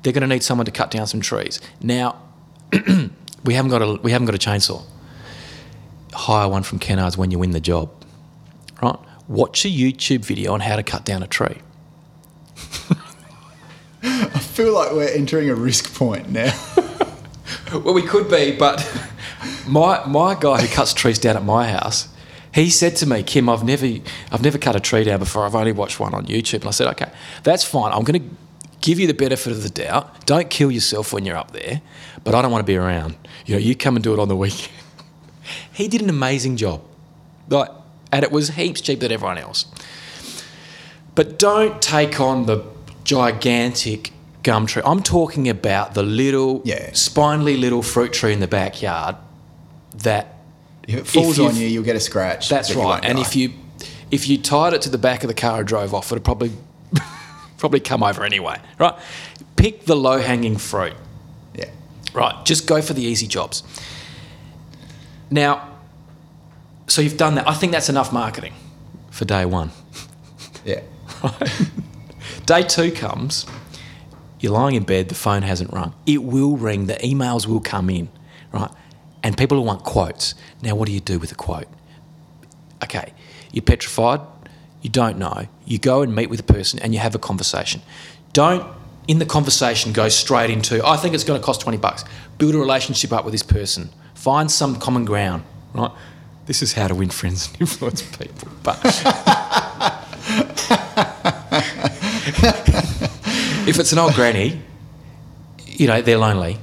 They're 0.02 0.12
going 0.12 0.22
to 0.22 0.28
need 0.28 0.42
someone 0.42 0.64
to 0.66 0.70
cut 0.70 0.90
down 0.90 1.06
some 1.06 1.20
trees. 1.20 1.60
Now, 1.80 2.22
we 3.44 3.54
haven't 3.54 3.70
got 3.70 3.82
a 3.82 4.00
we 4.02 4.12
haven't 4.12 4.26
got 4.26 4.34
a 4.34 4.38
chainsaw 4.38 4.84
hire 6.16 6.48
one 6.48 6.62
from 6.62 6.78
Kennards 6.78 7.16
when 7.16 7.30
you 7.30 7.38
win 7.38 7.50
the 7.52 7.60
job. 7.60 7.90
Right? 8.82 8.98
Watch 9.28 9.64
a 9.64 9.68
YouTube 9.68 10.24
video 10.24 10.52
on 10.52 10.60
how 10.60 10.76
to 10.76 10.82
cut 10.82 11.04
down 11.04 11.22
a 11.22 11.26
tree. 11.26 11.58
I 14.02 14.38
feel 14.38 14.72
like 14.72 14.92
we're 14.92 15.08
entering 15.08 15.50
a 15.50 15.54
risk 15.54 15.94
point 15.94 16.30
now. 16.30 16.52
Well, 17.72 17.94
we 17.94 18.02
could 18.02 18.30
be, 18.30 18.56
but 18.56 18.80
my 19.66 20.04
my 20.06 20.34
guy 20.38 20.60
who 20.62 20.68
cuts 20.68 20.92
trees 20.94 21.18
down 21.18 21.36
at 21.36 21.44
my 21.44 21.68
house, 21.68 22.08
he 22.52 22.70
said 22.70 22.96
to 22.96 23.06
me, 23.06 23.22
Kim, 23.22 23.48
I've 23.48 23.64
never 23.64 23.86
I've 24.32 24.42
never 24.42 24.58
cut 24.58 24.76
a 24.76 24.80
tree 24.80 25.04
down 25.04 25.18
before. 25.18 25.44
I've 25.44 25.54
only 25.54 25.72
watched 25.72 26.00
one 26.00 26.14
on 26.14 26.26
YouTube. 26.26 26.60
And 26.60 26.68
I 26.68 26.70
said, 26.70 26.86
okay, 26.88 27.10
that's 27.42 27.64
fine. 27.64 27.92
I'm 27.92 28.02
going 28.04 28.20
to 28.22 28.36
give 28.80 28.98
you 28.98 29.06
the 29.06 29.14
benefit 29.14 29.52
of 29.52 29.62
the 29.62 29.68
doubt. 29.68 30.26
Don't 30.26 30.48
kill 30.48 30.70
yourself 30.70 31.12
when 31.12 31.26
you're 31.26 31.36
up 31.36 31.50
there, 31.52 31.82
but 32.24 32.34
I 32.34 32.42
don't 32.42 32.50
want 32.50 32.62
to 32.62 32.70
be 32.70 32.76
around. 32.76 33.16
You 33.44 33.54
know, 33.54 33.60
you 33.60 33.74
come 33.74 33.96
and 33.96 34.02
do 34.02 34.12
it 34.14 34.18
on 34.18 34.28
the 34.28 34.36
weekend. 34.36 34.72
he 35.72 35.88
did 35.88 36.00
an 36.02 36.08
amazing 36.08 36.56
job, 36.56 36.82
like, 37.48 37.68
and 38.12 38.22
it 38.24 38.32
was 38.32 38.50
heaps 38.50 38.80
cheaper 38.80 39.00
than 39.02 39.12
everyone 39.12 39.38
else. 39.38 39.66
But 41.14 41.38
don't 41.38 41.80
take 41.82 42.20
on 42.20 42.46
the 42.46 42.62
gigantic 43.04 44.12
gum 44.42 44.66
tree. 44.66 44.82
I'm 44.84 45.02
talking 45.02 45.48
about 45.48 45.94
the 45.94 46.02
little, 46.02 46.62
Yeah. 46.64 46.90
spindly 46.92 47.56
little 47.56 47.82
fruit 47.82 48.12
tree 48.12 48.32
in 48.32 48.40
the 48.40 48.46
backyard 48.46 49.16
that 50.02 50.34
If 50.86 50.94
it 50.98 51.06
falls 51.06 51.38
on 51.38 51.46
you've- 51.46 51.60
you, 51.60 51.66
you'll 51.68 51.84
get 51.84 51.96
a 51.96 52.00
scratch. 52.00 52.48
that's 52.48 52.74
right. 52.74 53.04
And 53.04 53.16
die. 53.16 53.22
if 53.22 53.36
you 53.36 53.52
if 54.10 54.28
you 54.28 54.38
tied 54.38 54.72
it 54.72 54.82
to 54.82 54.88
the 54.90 54.98
back 54.98 55.24
of 55.24 55.28
the 55.28 55.34
car 55.34 55.58
and 55.58 55.66
drove 55.68 55.92
off, 55.94 56.12
it'd 56.12 56.24
probably 56.24 56.52
probably 57.58 57.80
come 57.80 58.02
over 58.02 58.24
anyway. 58.24 58.56
Right? 58.78 58.94
Pick 59.56 59.84
the 59.86 59.96
low 59.96 60.18
hanging 60.20 60.56
fruit. 60.58 60.94
Yeah. 61.54 61.70
Right. 62.14 62.44
Just 62.44 62.66
go 62.66 62.80
for 62.82 62.92
the 62.94 63.02
easy 63.02 63.26
jobs. 63.26 63.62
Now, 65.30 65.68
so 66.86 67.02
you've 67.02 67.16
done 67.16 67.34
that. 67.34 67.48
I 67.48 67.54
think 67.54 67.72
that's 67.72 67.88
enough 67.88 68.12
marketing 68.12 68.52
for 69.10 69.24
day 69.24 69.44
one. 69.44 69.70
Yeah. 70.64 70.80
Day 72.46 72.62
two 72.62 72.92
comes, 72.92 73.44
you're 74.38 74.52
lying 74.52 74.76
in 74.76 74.84
bed, 74.84 75.08
the 75.08 75.14
phone 75.16 75.42
hasn't 75.42 75.72
rung. 75.72 75.94
It 76.06 76.22
will 76.22 76.56
ring, 76.56 76.86
the 76.86 76.94
emails 76.94 77.46
will 77.46 77.60
come 77.60 77.90
in, 77.90 78.08
right? 78.52 78.70
And 79.26 79.36
people 79.36 79.58
who 79.58 79.64
want 79.64 79.82
quotes. 79.82 80.36
Now, 80.62 80.76
what 80.76 80.86
do 80.86 80.92
you 80.92 81.00
do 81.00 81.18
with 81.18 81.32
a 81.32 81.34
quote? 81.34 81.66
Okay, 82.84 83.12
you're 83.50 83.60
petrified, 83.60 84.20
you 84.82 84.88
don't 84.88 85.18
know. 85.18 85.48
You 85.64 85.80
go 85.80 86.02
and 86.02 86.14
meet 86.14 86.30
with 86.30 86.38
a 86.38 86.44
person 86.44 86.78
and 86.78 86.94
you 86.94 87.00
have 87.00 87.16
a 87.16 87.18
conversation. 87.18 87.82
Don't, 88.32 88.64
in 89.08 89.18
the 89.18 89.26
conversation, 89.26 89.92
go 89.92 90.08
straight 90.08 90.50
into, 90.50 90.80
I 90.86 90.96
think 90.96 91.12
it's 91.12 91.24
going 91.24 91.40
to 91.40 91.44
cost 91.44 91.60
20 91.60 91.76
bucks. 91.78 92.04
Build 92.38 92.54
a 92.54 92.58
relationship 92.58 93.12
up 93.12 93.24
with 93.24 93.32
this 93.32 93.42
person. 93.42 93.90
Find 94.14 94.48
some 94.48 94.76
common 94.76 95.04
ground, 95.04 95.42
right? 95.74 95.90
This 96.46 96.62
is 96.62 96.74
how 96.74 96.86
to 96.86 96.94
win 96.94 97.10
friends 97.10 97.48
and 97.48 97.60
influence 97.62 98.02
people. 98.02 98.46
But 98.62 98.78
if 103.66 103.80
it's 103.80 103.90
an 103.90 103.98
old 103.98 104.14
granny, 104.14 104.62
you 105.66 105.88
know, 105.88 106.00
they're 106.00 106.16
lonely. 106.16 106.58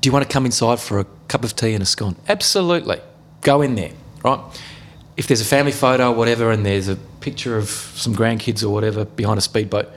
Do 0.00 0.08
you 0.08 0.12
want 0.12 0.28
to 0.28 0.32
come 0.32 0.46
inside 0.46 0.80
for 0.80 0.98
a 0.98 1.06
cup 1.28 1.44
of 1.44 1.56
tea 1.56 1.74
and 1.74 1.82
a 1.82 1.86
scone. 1.86 2.16
Absolutely. 2.28 3.00
Go 3.42 3.62
in 3.62 3.74
there, 3.74 3.92
right? 4.22 4.40
If 5.16 5.26
there's 5.28 5.40
a 5.40 5.44
family 5.44 5.72
photo 5.72 6.10
or 6.10 6.14
whatever 6.14 6.50
and 6.50 6.64
there's 6.66 6.88
a 6.88 6.96
picture 7.20 7.56
of 7.56 7.68
some 7.68 8.14
grandkids 8.14 8.62
or 8.62 8.70
whatever 8.70 9.04
behind 9.04 9.38
a 9.38 9.42
speedboat, 9.42 9.88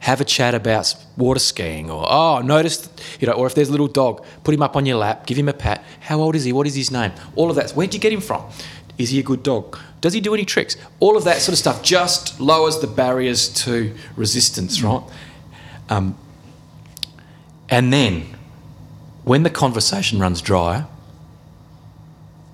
have 0.00 0.20
a 0.20 0.24
chat 0.24 0.54
about 0.54 0.94
water 1.16 1.40
skiing 1.40 1.90
or, 1.90 2.04
oh, 2.06 2.34
I 2.36 2.42
noticed, 2.42 3.02
you 3.18 3.26
know, 3.26 3.32
or 3.32 3.46
if 3.46 3.54
there's 3.54 3.68
a 3.68 3.72
little 3.72 3.88
dog, 3.88 4.24
put 4.44 4.54
him 4.54 4.62
up 4.62 4.76
on 4.76 4.84
your 4.86 4.98
lap, 4.98 5.26
give 5.26 5.38
him 5.38 5.48
a 5.48 5.54
pat. 5.54 5.82
How 6.00 6.20
old 6.20 6.36
is 6.36 6.44
he? 6.44 6.52
What 6.52 6.66
is 6.66 6.74
his 6.74 6.90
name? 6.90 7.12
All 7.34 7.48
of 7.48 7.56
that. 7.56 7.70
Where'd 7.70 7.94
you 7.94 8.00
get 8.00 8.12
him 8.12 8.20
from? 8.20 8.44
Is 8.98 9.10
he 9.10 9.18
a 9.18 9.22
good 9.22 9.42
dog? 9.42 9.78
Does 10.00 10.12
he 10.12 10.20
do 10.20 10.34
any 10.34 10.44
tricks? 10.44 10.76
All 11.00 11.16
of 11.16 11.24
that 11.24 11.38
sort 11.38 11.54
of 11.54 11.58
stuff 11.58 11.82
just 11.82 12.38
lowers 12.40 12.78
the 12.78 12.86
barriers 12.86 13.48
to 13.64 13.94
resistance, 14.16 14.82
right? 14.82 15.02
Um, 15.88 16.16
and 17.68 17.92
then, 17.92 18.35
when 19.26 19.42
the 19.42 19.50
conversation 19.50 20.20
runs 20.20 20.40
dry, 20.40 20.84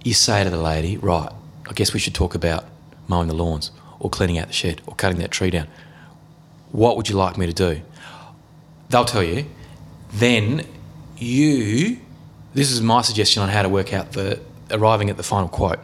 you 0.02 0.14
say 0.14 0.42
to 0.42 0.48
the 0.48 0.56
lady, 0.56 0.96
right, 0.96 1.30
I 1.68 1.72
guess 1.74 1.92
we 1.92 2.00
should 2.00 2.14
talk 2.14 2.34
about 2.34 2.64
mowing 3.08 3.28
the 3.28 3.34
lawns 3.34 3.70
or 4.00 4.08
cleaning 4.08 4.38
out 4.38 4.46
the 4.46 4.54
shed 4.54 4.80
or 4.86 4.94
cutting 4.94 5.18
that 5.18 5.30
tree 5.30 5.50
down. 5.50 5.68
What 6.70 6.96
would 6.96 7.10
you 7.10 7.14
like 7.14 7.36
me 7.36 7.44
to 7.44 7.52
do? 7.52 7.82
They'll 8.88 9.04
tell 9.04 9.22
you. 9.22 9.44
Then 10.14 10.66
you, 11.18 11.98
this 12.54 12.70
is 12.70 12.80
my 12.80 13.02
suggestion 13.02 13.42
on 13.42 13.50
how 13.50 13.60
to 13.60 13.68
work 13.68 13.92
out 13.92 14.12
the 14.12 14.40
arriving 14.70 15.10
at 15.10 15.18
the 15.18 15.22
final 15.22 15.50
quote. 15.50 15.78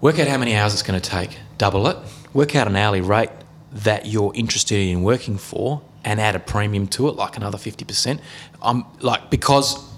Work 0.00 0.20
out 0.20 0.28
how 0.28 0.38
many 0.38 0.54
hours 0.54 0.72
it's 0.72 0.84
going 0.84 1.00
to 1.00 1.10
take, 1.10 1.36
double 1.58 1.88
it, 1.88 1.96
work 2.32 2.54
out 2.54 2.68
an 2.68 2.76
hourly 2.76 3.00
rate 3.00 3.30
that 3.72 4.06
you're 4.06 4.32
interested 4.36 4.78
in 4.78 5.02
working 5.02 5.36
for, 5.36 5.82
and 6.04 6.20
add 6.20 6.34
a 6.34 6.40
premium 6.40 6.86
to 6.88 7.08
it, 7.08 7.12
like 7.12 7.36
another 7.36 7.58
50%. 7.58 8.20
I'm 8.60 8.84
like, 9.00 9.30
because 9.30 9.88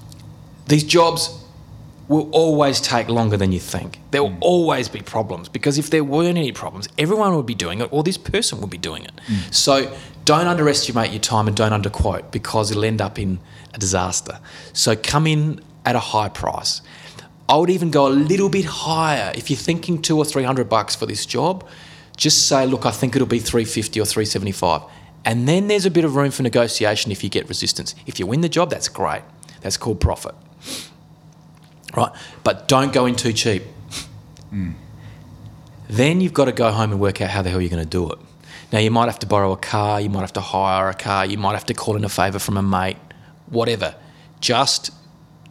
these 0.66 0.84
jobs 0.84 1.44
will 2.08 2.28
always 2.32 2.80
take 2.80 3.08
longer 3.08 3.36
than 3.36 3.52
you 3.52 3.60
think. 3.60 3.98
There 4.10 4.22
will 4.22 4.30
mm. 4.30 4.38
always 4.42 4.88
be 4.88 5.00
problems 5.00 5.48
because 5.48 5.78
if 5.78 5.88
there 5.90 6.04
weren't 6.04 6.36
any 6.36 6.52
problems, 6.52 6.88
everyone 6.98 7.34
would 7.34 7.46
be 7.46 7.54
doing 7.54 7.80
it 7.80 7.88
or 7.92 8.02
this 8.02 8.18
person 8.18 8.60
would 8.60 8.70
be 8.70 8.78
doing 8.78 9.04
it. 9.04 9.12
Mm. 9.26 9.54
So 9.54 9.96
don't 10.24 10.46
underestimate 10.46 11.12
your 11.12 11.20
time 11.20 11.48
and 11.48 11.56
don't 11.56 11.72
underquote 11.72 12.30
because 12.30 12.70
it'll 12.70 12.84
end 12.84 13.00
up 13.00 13.18
in 13.18 13.40
a 13.72 13.78
disaster. 13.78 14.38
So 14.72 14.96
come 14.96 15.26
in 15.26 15.60
at 15.86 15.96
a 15.96 16.00
high 16.00 16.28
price. 16.28 16.82
I 17.48 17.56
would 17.56 17.70
even 17.70 17.90
go 17.90 18.06
a 18.06 18.10
little 18.10 18.48
bit 18.48 18.64
higher 18.64 19.32
if 19.34 19.50
you're 19.50 19.58
thinking 19.58 20.00
two 20.00 20.16
or 20.16 20.24
three 20.24 20.44
hundred 20.44 20.68
bucks 20.68 20.94
for 20.94 21.06
this 21.06 21.26
job. 21.26 21.66
Just 22.16 22.48
say, 22.48 22.66
look, 22.66 22.86
I 22.86 22.90
think 22.90 23.14
it'll 23.16 23.28
be 23.28 23.38
three 23.38 23.64
fifty 23.64 24.00
or 24.00 24.06
three 24.06 24.24
seventy 24.24 24.52
five, 24.52 24.82
and 25.24 25.48
then 25.48 25.68
there's 25.68 25.86
a 25.86 25.90
bit 25.90 26.04
of 26.04 26.16
room 26.16 26.30
for 26.30 26.42
negotiation 26.42 27.12
if 27.12 27.24
you 27.24 27.30
get 27.30 27.48
resistance. 27.48 27.94
If 28.06 28.18
you 28.18 28.26
win 28.26 28.40
the 28.40 28.48
job, 28.48 28.70
that's 28.70 28.88
great. 28.88 29.22
That's 29.60 29.76
called 29.76 30.00
profit 30.00 30.34
right? 31.96 32.12
But 32.42 32.68
don't 32.68 32.92
go 32.92 33.06
in 33.06 33.16
too 33.16 33.32
cheap. 33.32 33.62
Hmm. 34.50 34.72
Then 35.88 36.20
you've 36.20 36.34
got 36.34 36.46
to 36.46 36.52
go 36.52 36.70
home 36.70 36.92
and 36.92 37.00
work 37.00 37.20
out 37.20 37.30
how 37.30 37.42
the 37.42 37.50
hell 37.50 37.60
you're 37.60 37.70
going 37.70 37.82
to 37.82 37.88
do 37.88 38.10
it. 38.10 38.18
Now, 38.72 38.78
you 38.80 38.90
might 38.90 39.06
have 39.06 39.18
to 39.20 39.26
borrow 39.26 39.52
a 39.52 39.56
car, 39.56 40.00
you 40.00 40.08
might 40.08 40.22
have 40.22 40.32
to 40.32 40.40
hire 40.40 40.88
a 40.88 40.94
car, 40.94 41.24
you 41.26 41.38
might 41.38 41.52
have 41.52 41.66
to 41.66 41.74
call 41.74 41.96
in 41.96 42.04
a 42.04 42.08
favour 42.08 42.38
from 42.38 42.56
a 42.56 42.62
mate, 42.62 42.96
whatever. 43.46 43.94
Just 44.40 44.90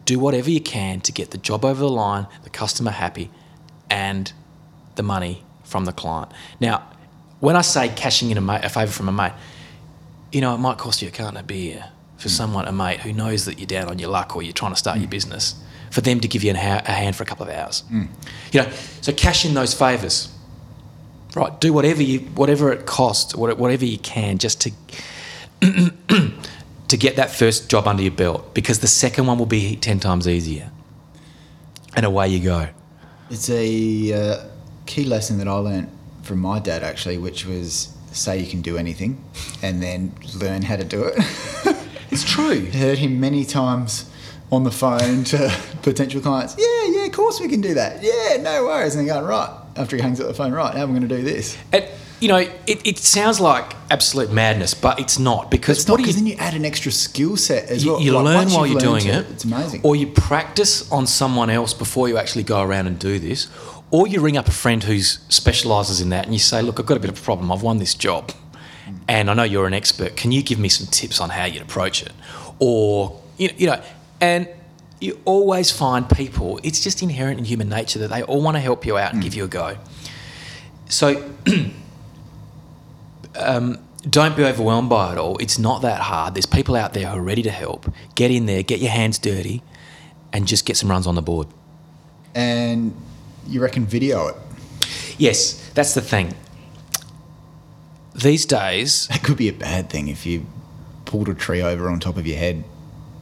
do 0.04 0.18
whatever 0.18 0.50
you 0.50 0.60
can 0.60 1.00
to 1.02 1.12
get 1.12 1.30
the 1.30 1.38
job 1.38 1.64
over 1.64 1.80
the 1.80 1.88
line, 1.88 2.26
the 2.42 2.50
customer 2.50 2.90
happy, 2.90 3.30
and 3.88 4.32
the 4.96 5.02
money 5.02 5.42
from 5.62 5.86
the 5.86 5.92
client. 5.92 6.30
Now, 6.60 6.86
when 7.40 7.56
I 7.56 7.62
say 7.62 7.88
cashing 7.88 8.30
in 8.30 8.36
a, 8.36 8.42
mate, 8.42 8.64
a 8.64 8.68
favour 8.68 8.92
from 8.92 9.08
a 9.08 9.12
mate, 9.12 9.32
you 10.34 10.40
know, 10.40 10.54
it 10.54 10.58
might 10.58 10.78
cost 10.78 11.00
you 11.00 11.08
a 11.08 11.10
carton 11.10 11.36
of 11.36 11.46
beer 11.46 11.84
for 12.16 12.28
hmm. 12.28 12.34
someone, 12.34 12.66
a 12.66 12.72
mate 12.72 13.00
who 13.00 13.12
knows 13.12 13.44
that 13.44 13.58
you're 13.58 13.66
down 13.66 13.88
on 13.88 13.98
your 13.98 14.10
luck 14.10 14.34
or 14.34 14.42
you're 14.42 14.52
trying 14.52 14.72
to 14.72 14.78
start 14.78 14.98
your 14.98 15.06
hmm. 15.06 15.10
business, 15.10 15.54
for 15.90 16.00
them 16.00 16.20
to 16.20 16.28
give 16.28 16.42
you 16.42 16.54
ha- 16.54 16.82
a 16.84 16.92
hand 16.92 17.14
for 17.14 17.22
a 17.22 17.26
couple 17.26 17.46
of 17.46 17.54
hours. 17.54 17.80
Hmm. 17.88 18.06
You 18.52 18.62
know, 18.62 18.70
so 19.00 19.12
cash 19.12 19.44
in 19.44 19.54
those 19.54 19.74
favours. 19.74 20.30
Right, 21.36 21.60
do 21.60 21.72
whatever 21.72 22.02
you, 22.02 22.20
whatever 22.20 22.72
it 22.72 22.86
costs, 22.86 23.34
whatever 23.34 23.84
you 23.84 23.98
can, 23.98 24.38
just 24.38 24.60
to 24.60 24.72
to 26.88 26.96
get 26.96 27.16
that 27.16 27.30
first 27.30 27.68
job 27.68 27.88
under 27.88 28.02
your 28.02 28.12
belt, 28.12 28.54
because 28.54 28.78
the 28.78 28.86
second 28.86 29.26
one 29.26 29.38
will 29.38 29.46
be 29.46 29.74
ten 29.74 29.98
times 29.98 30.28
easier. 30.28 30.70
And 31.96 32.06
away 32.06 32.28
you 32.28 32.40
go. 32.40 32.68
It's 33.30 33.50
a 33.50 34.12
uh, 34.12 34.44
key 34.86 35.04
lesson 35.04 35.38
that 35.38 35.48
I 35.48 35.54
learned 35.54 35.90
from 36.22 36.38
my 36.38 36.60
dad 36.60 36.84
actually, 36.84 37.18
which 37.18 37.46
was 37.46 37.93
say 38.14 38.38
you 38.38 38.46
can 38.50 38.62
do 38.62 38.76
anything, 38.76 39.22
and 39.62 39.82
then 39.82 40.14
learn 40.38 40.62
how 40.62 40.76
to 40.76 40.84
do 40.84 41.04
it. 41.04 41.18
It's 42.10 42.22
true. 42.22 42.66
Heard 42.66 42.98
him 42.98 43.18
many 43.18 43.44
times 43.44 44.08
on 44.52 44.62
the 44.62 44.70
phone 44.70 45.24
to 45.24 45.52
potential 45.82 46.20
clients. 46.20 46.54
Yeah, 46.56 46.96
yeah, 47.00 47.06
of 47.06 47.12
course 47.12 47.40
we 47.40 47.48
can 47.48 47.60
do 47.60 47.74
that. 47.74 48.04
Yeah, 48.04 48.40
no 48.40 48.64
worries. 48.66 48.94
And 48.94 49.08
going 49.08 49.24
right 49.24 49.50
after 49.74 49.96
he 49.96 50.02
hangs 50.02 50.20
up 50.20 50.28
the 50.28 50.34
phone. 50.34 50.52
Right, 50.52 50.72
how 50.76 50.82
am 50.82 50.90
I 50.90 50.98
going 50.98 51.08
to 51.08 51.16
do 51.16 51.22
this? 51.22 51.58
And, 51.72 51.88
you 52.20 52.28
know, 52.28 52.36
it, 52.36 52.86
it 52.86 52.98
sounds 52.98 53.40
like 53.40 53.74
absolute 53.90 54.30
madness, 54.30 54.74
but 54.74 55.00
it's 55.00 55.18
not 55.18 55.50
because 55.50 55.78
It's 55.78 55.88
not 55.88 55.94
what 55.98 56.04
do 56.04 56.08
you 56.08 56.14
then 56.14 56.26
you 56.28 56.36
add 56.38 56.54
an 56.54 56.64
extra 56.64 56.92
skill 56.92 57.36
set 57.36 57.64
as 57.68 57.84
you, 57.84 57.92
well. 57.92 58.00
you 58.00 58.12
Like, 58.12 58.24
learn 58.24 58.50
while 58.50 58.66
you're 58.66 58.78
doing 58.78 59.06
it, 59.06 59.14
it. 59.26 59.30
It's 59.32 59.44
amazing. 59.44 59.80
Or 59.82 59.96
you 59.96 60.06
practice 60.06 60.88
on 60.92 61.08
someone 61.08 61.50
else 61.50 61.74
before 61.74 62.08
you 62.08 62.16
actually 62.16 62.44
go 62.44 62.62
around 62.62 62.86
and 62.86 62.96
do 62.96 63.18
this. 63.18 63.48
Or 63.94 64.08
you 64.08 64.20
ring 64.20 64.36
up 64.36 64.48
a 64.48 64.50
friend 64.50 64.82
who 64.82 64.98
specialises 64.98 66.00
in 66.00 66.08
that 66.08 66.24
and 66.24 66.32
you 66.32 66.40
say, 66.40 66.60
Look, 66.62 66.80
I've 66.80 66.86
got 66.86 66.96
a 66.96 67.00
bit 67.00 67.10
of 67.10 67.16
a 67.16 67.22
problem. 67.22 67.52
I've 67.52 67.62
won 67.62 67.78
this 67.78 67.94
job. 67.94 68.32
And 69.06 69.30
I 69.30 69.34
know 69.34 69.44
you're 69.44 69.68
an 69.68 69.72
expert. 69.72 70.16
Can 70.16 70.32
you 70.32 70.42
give 70.42 70.58
me 70.58 70.68
some 70.68 70.88
tips 70.88 71.20
on 71.20 71.30
how 71.30 71.44
you'd 71.44 71.62
approach 71.62 72.02
it? 72.02 72.10
Or, 72.58 73.22
you 73.38 73.46
know, 73.46 73.54
you 73.56 73.66
know 73.68 73.80
and 74.20 74.48
you 74.98 75.20
always 75.24 75.70
find 75.70 76.10
people, 76.10 76.58
it's 76.64 76.82
just 76.82 77.04
inherent 77.04 77.38
in 77.38 77.44
human 77.44 77.68
nature 77.68 78.00
that 78.00 78.10
they 78.10 78.24
all 78.24 78.42
want 78.42 78.56
to 78.56 78.60
help 78.60 78.84
you 78.84 78.98
out 78.98 79.12
and 79.12 79.22
give 79.22 79.32
you 79.32 79.44
a 79.44 79.48
go. 79.48 79.78
So 80.88 81.30
um, 83.36 83.78
don't 84.10 84.36
be 84.36 84.42
overwhelmed 84.42 84.90
by 84.90 85.12
it 85.12 85.18
all. 85.18 85.38
It's 85.38 85.56
not 85.56 85.82
that 85.82 86.00
hard. 86.00 86.34
There's 86.34 86.46
people 86.46 86.74
out 86.74 86.94
there 86.94 87.06
who 87.06 87.18
are 87.18 87.22
ready 87.22 87.42
to 87.42 87.50
help. 87.52 87.88
Get 88.16 88.32
in 88.32 88.46
there, 88.46 88.64
get 88.64 88.80
your 88.80 88.90
hands 88.90 89.20
dirty, 89.20 89.62
and 90.32 90.48
just 90.48 90.66
get 90.66 90.76
some 90.76 90.90
runs 90.90 91.06
on 91.06 91.14
the 91.14 91.22
board. 91.22 91.46
and 92.34 92.92
you 93.46 93.60
reckon 93.60 93.86
video 93.86 94.28
it? 94.28 94.36
Yes, 95.18 95.70
that's 95.74 95.94
the 95.94 96.00
thing. 96.00 96.34
These 98.14 98.46
days, 98.46 99.08
That 99.08 99.22
could 99.22 99.36
be 99.36 99.48
a 99.48 99.52
bad 99.52 99.90
thing 99.90 100.08
if 100.08 100.24
you 100.24 100.46
pulled 101.04 101.28
a 101.28 101.34
tree 101.34 101.62
over 101.62 101.88
on 101.88 101.98
top 102.00 102.16
of 102.16 102.26
your 102.26 102.38
head. 102.38 102.64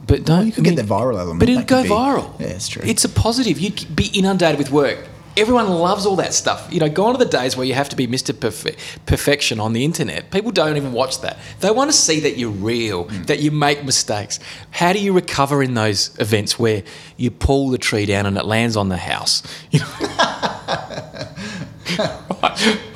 but 0.05 0.23
don't 0.25 0.45
You 0.47 0.51
could 0.51 0.61
I 0.67 0.69
get 0.69 0.77
mean, 0.77 0.85
the 0.85 0.93
viral 0.93 1.17
element. 1.19 1.39
But 1.39 1.49
it'll 1.49 1.63
go 1.63 1.83
be- 1.83 1.89
viral. 1.89 2.39
Yeah, 2.39 2.47
it's 2.47 2.67
true. 2.67 2.83
It's 2.85 3.03
a 3.03 3.09
positive. 3.09 3.59
You'd 3.59 3.95
be 3.95 4.07
inundated 4.13 4.57
with 4.59 4.71
work. 4.71 4.99
Everyone 5.35 5.67
loves 5.69 6.05
all 6.05 6.15
that 6.17 6.33
stuff. 6.33 6.67
You 6.71 6.79
know, 6.79 6.89
gone 6.89 7.15
are 7.15 7.17
the 7.17 7.25
days 7.25 7.57
where 7.57 7.65
you 7.65 7.73
have 7.73 7.89
to 7.89 7.95
be 7.95 8.05
Mr. 8.07 8.33
Perfe- 8.33 8.75
Perfection 9.07 9.59
on 9.59 9.73
the 9.73 9.83
internet. 9.83 10.29
People 10.31 10.51
don't 10.51 10.77
even 10.77 10.93
watch 10.93 11.21
that. 11.21 11.37
They 11.59 11.71
want 11.71 11.89
to 11.91 11.97
see 11.97 12.19
that 12.19 12.37
you're 12.37 12.51
real, 12.51 13.05
Hmm. 13.05 13.23
that 13.23 13.39
you 13.39 13.49
make 13.49 13.83
mistakes. 13.83 14.39
How 14.71 14.93
do 14.93 14.99
you 14.99 15.11
recover 15.11 15.63
in 15.63 15.73
those 15.73 16.11
events 16.19 16.59
where 16.59 16.83
you 17.17 17.31
pull 17.31 17.69
the 17.69 17.77
tree 17.79 18.05
down 18.05 18.25
and 18.27 18.37
it 18.37 18.45
lands 18.45 18.77
on 18.77 18.89
the 18.89 18.97
house? 18.97 19.41
You 19.71 19.79
know? 19.79 19.85
Right. 22.41 22.79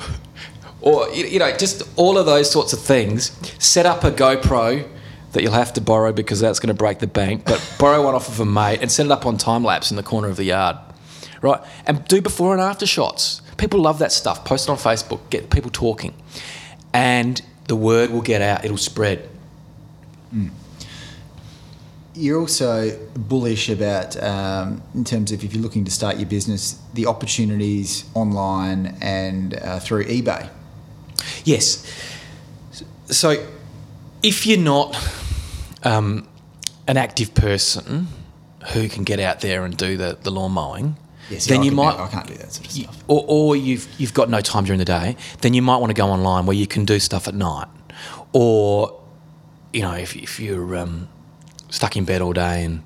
Or, 0.80 1.08
you 1.10 1.38
know, 1.40 1.54
just 1.56 1.82
all 1.96 2.16
of 2.16 2.24
those 2.24 2.50
sorts 2.50 2.72
of 2.72 2.78
things. 2.80 3.32
Set 3.62 3.84
up 3.84 4.04
a 4.04 4.10
GoPro 4.12 4.88
that 5.32 5.42
you'll 5.42 5.52
have 5.52 5.72
to 5.74 5.80
borrow 5.80 6.12
because 6.12 6.40
that's 6.40 6.60
going 6.60 6.68
to 6.68 6.74
break 6.74 7.00
the 7.00 7.06
bank, 7.08 7.44
but 7.44 7.60
borrow 7.78 8.02
one 8.04 8.14
off 8.14 8.28
of 8.28 8.38
a 8.40 8.44
mate 8.46 8.78
and 8.80 8.90
set 8.90 9.04
it 9.04 9.12
up 9.12 9.26
on 9.26 9.36
time 9.36 9.64
lapse 9.64 9.90
in 9.90 9.96
the 9.96 10.02
corner 10.04 10.28
of 10.28 10.36
the 10.36 10.44
yard. 10.44 10.76
Right? 11.40 11.60
And 11.86 12.04
do 12.06 12.20
before 12.20 12.52
and 12.52 12.60
after 12.60 12.86
shots. 12.86 13.42
People 13.56 13.80
love 13.80 13.98
that 13.98 14.12
stuff. 14.12 14.44
Post 14.44 14.68
it 14.68 14.72
on 14.72 14.76
Facebook, 14.76 15.20
get 15.30 15.50
people 15.50 15.70
talking. 15.70 16.14
And 16.92 17.40
the 17.66 17.76
word 17.76 18.10
will 18.10 18.22
get 18.22 18.40
out, 18.40 18.64
it'll 18.64 18.76
spread. 18.76 19.28
You're 22.14 22.40
also 22.40 22.98
bullish 23.14 23.68
about, 23.68 24.20
um, 24.22 24.82
in 24.94 25.04
terms 25.04 25.30
of 25.30 25.44
if 25.44 25.54
you're 25.54 25.62
looking 25.62 25.84
to 25.84 25.90
start 25.90 26.16
your 26.16 26.28
business, 26.28 26.80
the 26.94 27.06
opportunities 27.06 28.04
online 28.14 28.96
and 29.00 29.54
uh, 29.54 29.78
through 29.78 30.04
eBay. 30.04 30.48
Yes. 31.44 31.86
So, 33.06 33.46
if 34.22 34.46
you're 34.46 34.58
not 34.58 34.96
um, 35.84 36.26
an 36.88 36.96
active 36.96 37.34
person 37.34 38.08
who 38.72 38.88
can 38.88 39.04
get 39.04 39.20
out 39.20 39.40
there 39.40 39.64
and 39.64 39.76
do 39.76 39.96
the, 39.96 40.18
the 40.20 40.30
lawn 40.30 40.52
mowing, 40.52 40.96
Yes, 41.30 41.46
then 41.46 41.60
I 41.60 41.64
you 41.64 41.72
might. 41.72 41.96
I 41.98 42.08
can't 42.08 42.26
do 42.26 42.34
that 42.34 42.52
sort 42.52 42.66
of 42.66 42.72
stuff. 42.72 43.04
or, 43.06 43.24
or 43.26 43.56
you've 43.56 43.88
you've 44.00 44.14
got 44.14 44.30
no 44.30 44.40
time 44.40 44.64
during 44.64 44.78
the 44.78 44.84
day. 44.84 45.16
Then 45.40 45.54
you 45.54 45.62
might 45.62 45.76
want 45.76 45.90
to 45.90 45.94
go 45.94 46.06
online 46.08 46.46
where 46.46 46.56
you 46.56 46.66
can 46.66 46.84
do 46.84 46.98
stuff 46.98 47.28
at 47.28 47.34
night, 47.34 47.68
or 48.32 48.98
you 49.72 49.82
know 49.82 49.94
if 49.94 50.16
if 50.16 50.40
you're 50.40 50.76
um, 50.76 51.08
stuck 51.70 51.96
in 51.96 52.04
bed 52.04 52.22
all 52.22 52.32
day 52.32 52.64
and 52.64 52.82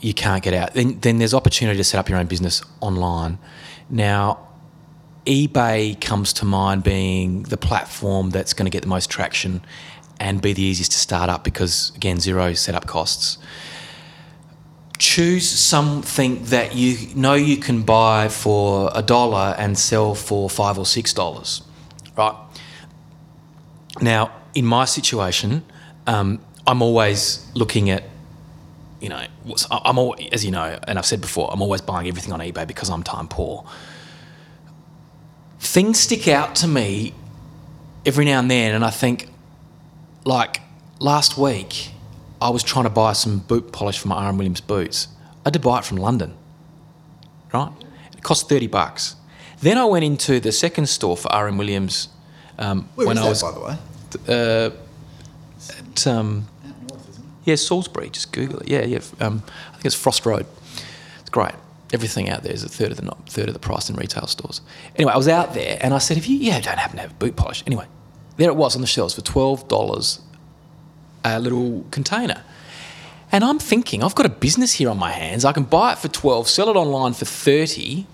you 0.00 0.14
can't 0.14 0.42
get 0.42 0.54
out, 0.54 0.74
then 0.74 0.98
then 1.00 1.18
there's 1.18 1.34
opportunity 1.34 1.76
to 1.76 1.84
set 1.84 1.98
up 1.98 2.08
your 2.08 2.18
own 2.18 2.26
business 2.26 2.62
online. 2.80 3.38
Now, 3.88 4.48
eBay 5.26 6.00
comes 6.00 6.32
to 6.34 6.44
mind 6.44 6.84
being 6.84 7.42
the 7.44 7.56
platform 7.56 8.30
that's 8.30 8.52
going 8.52 8.66
to 8.66 8.70
get 8.70 8.82
the 8.82 8.88
most 8.88 9.10
traction 9.10 9.62
and 10.18 10.40
be 10.40 10.52
the 10.52 10.62
easiest 10.62 10.92
to 10.92 10.98
start 10.98 11.28
up 11.30 11.44
because 11.44 11.92
again 11.96 12.20
zero 12.20 12.54
setup 12.54 12.86
costs. 12.86 13.38
Choose 15.00 15.48
something 15.48 16.44
that 16.44 16.74
you 16.74 16.94
know 17.16 17.32
you 17.32 17.56
can 17.56 17.82
buy 17.82 18.28
for 18.28 18.90
a 18.94 19.02
dollar 19.02 19.54
and 19.58 19.76
sell 19.76 20.14
for 20.14 20.50
five 20.50 20.78
or 20.78 20.84
six 20.84 21.14
dollars, 21.14 21.62
right? 22.16 22.36
Now, 24.00 24.30
in 24.54 24.66
my 24.66 24.84
situation, 24.84 25.64
um, 26.06 26.38
I'm 26.66 26.82
always 26.82 27.50
looking 27.54 27.88
at, 27.88 28.04
you 29.00 29.08
know, 29.08 29.24
I'm 29.70 29.98
all, 29.98 30.14
as 30.32 30.44
you 30.44 30.50
know, 30.50 30.78
and 30.86 30.98
I've 30.98 31.06
said 31.06 31.22
before, 31.22 31.50
I'm 31.50 31.62
always 31.62 31.80
buying 31.80 32.06
everything 32.06 32.32
on 32.34 32.40
eBay 32.40 32.66
because 32.66 32.90
I'm 32.90 33.02
time 33.02 33.26
poor. 33.26 33.64
Things 35.60 35.98
stick 35.98 36.28
out 36.28 36.54
to 36.56 36.68
me 36.68 37.14
every 38.04 38.26
now 38.26 38.38
and 38.38 38.50
then, 38.50 38.74
and 38.74 38.84
I 38.84 38.90
think, 38.90 39.28
like 40.26 40.60
last 40.98 41.38
week, 41.38 41.90
I 42.40 42.50
was 42.50 42.62
trying 42.62 42.84
to 42.84 42.90
buy 42.90 43.12
some 43.12 43.38
boot 43.40 43.72
polish 43.72 43.98
for 43.98 44.08
my 44.08 44.28
RM 44.28 44.38
Williams 44.38 44.60
boots. 44.60 45.08
I 45.44 45.46
had 45.46 45.52
to 45.54 45.58
buy 45.60 45.78
it 45.78 45.84
from 45.84 45.98
London, 45.98 46.34
right? 47.52 47.72
It 48.12 48.22
cost 48.22 48.48
thirty 48.48 48.66
bucks. 48.66 49.16
Then 49.60 49.76
I 49.78 49.84
went 49.84 50.04
into 50.04 50.40
the 50.40 50.52
second 50.52 50.86
store 50.88 51.16
for 51.16 51.28
RM 51.34 51.58
Williams 51.58 52.08
um, 52.58 52.88
Where 52.94 53.06
when 53.06 53.16
is 53.18 53.22
I 53.22 53.24
that, 53.24 53.28
was 53.30 53.42
by 53.42 53.52
the 53.52 53.60
way? 53.60 53.76
uh, 54.28 54.70
at 55.78 56.06
um, 56.06 56.46
north, 56.88 57.20
yeah 57.44 57.54
Salisbury. 57.56 58.10
Just 58.10 58.32
Google 58.32 58.60
it. 58.60 58.68
Yeah, 58.68 58.84
yeah. 58.84 59.00
Um, 59.20 59.42
I 59.68 59.72
think 59.72 59.86
it's 59.86 59.94
Frost 59.94 60.24
Road. 60.26 60.46
It's 61.20 61.30
great. 61.30 61.54
Everything 61.92 62.30
out 62.30 62.42
there 62.42 62.52
is 62.52 62.62
a 62.62 62.68
third 62.68 62.90
of 62.92 62.96
the 62.98 63.02
not 63.04 63.28
third 63.28 63.48
of 63.48 63.54
the 63.54 63.60
price 63.60 63.90
in 63.90 63.96
retail 63.96 64.26
stores. 64.26 64.60
Anyway, 64.96 65.12
I 65.12 65.16
was 65.16 65.28
out 65.28 65.54
there 65.54 65.78
and 65.82 65.92
I 65.92 65.98
said, 65.98 66.16
"If 66.16 66.28
you 66.28 66.36
yeah 66.36 66.60
don't 66.60 66.78
happen 66.78 66.96
to 66.96 67.02
have 67.02 67.18
boot 67.18 67.36
polish, 67.36 67.62
anyway." 67.66 67.86
There 68.36 68.48
it 68.48 68.56
was 68.56 68.74
on 68.74 68.80
the 68.80 68.86
shelves 68.86 69.12
for 69.14 69.20
twelve 69.22 69.68
dollars, 69.68 70.20
a 71.24 71.38
little 71.40 71.84
container. 71.90 72.42
And 73.32 73.44
I'm 73.44 73.58
thinking, 73.58 74.02
I've 74.02 74.14
got 74.14 74.26
a 74.26 74.30
business 74.30 74.72
here 74.74 74.90
on 74.90 74.98
my 74.98 75.12
hands. 75.12 75.44
I 75.44 75.52
can 75.52 75.62
buy 75.64 75.92
it 75.92 75.98
for 75.98 76.08
twelve, 76.08 76.48
sell 76.48 76.68
it 76.68 76.76
online 76.76 77.12
for 77.12 77.24
thirty. 77.24 78.06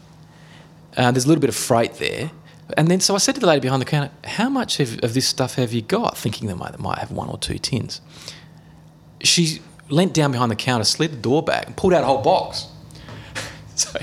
Uh, 0.96 1.10
there's 1.10 1.24
a 1.24 1.28
little 1.28 1.40
bit 1.40 1.50
of 1.50 1.56
freight 1.56 1.94
there. 1.94 2.30
And 2.76 2.88
then, 2.88 3.00
so 3.00 3.14
I 3.14 3.18
said 3.18 3.34
to 3.36 3.40
the 3.40 3.46
lady 3.46 3.60
behind 3.60 3.80
the 3.80 3.86
counter, 3.86 4.10
How 4.24 4.48
much 4.48 4.80
of, 4.80 4.98
of 5.04 5.14
this 5.14 5.26
stuff 5.28 5.54
have 5.54 5.72
you 5.72 5.82
got? 5.82 6.16
Thinking 6.18 6.48
they 6.48 6.54
might, 6.54 6.72
they 6.72 6.82
might 6.82 6.98
have 6.98 7.12
one 7.12 7.28
or 7.28 7.38
two 7.38 7.58
tins. 7.58 8.00
She 9.22 9.60
leant 9.88 10.12
down 10.14 10.32
behind 10.32 10.50
the 10.50 10.56
counter, 10.56 10.84
slid 10.84 11.12
the 11.12 11.16
door 11.16 11.42
back, 11.42 11.66
and 11.66 11.76
pulled 11.76 11.92
out 11.94 12.02
a 12.02 12.06
whole 12.06 12.22
box. 12.22 12.66
so, 13.76 13.98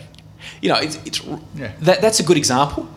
you 0.61 0.69
know, 0.69 0.77
it's, 0.77 0.95
it's 1.05 1.21
Yeah. 1.55 1.73
that, 1.81 2.01
that's 2.01 2.19
a 2.19 2.23
good 2.23 2.37
example. 2.37 2.87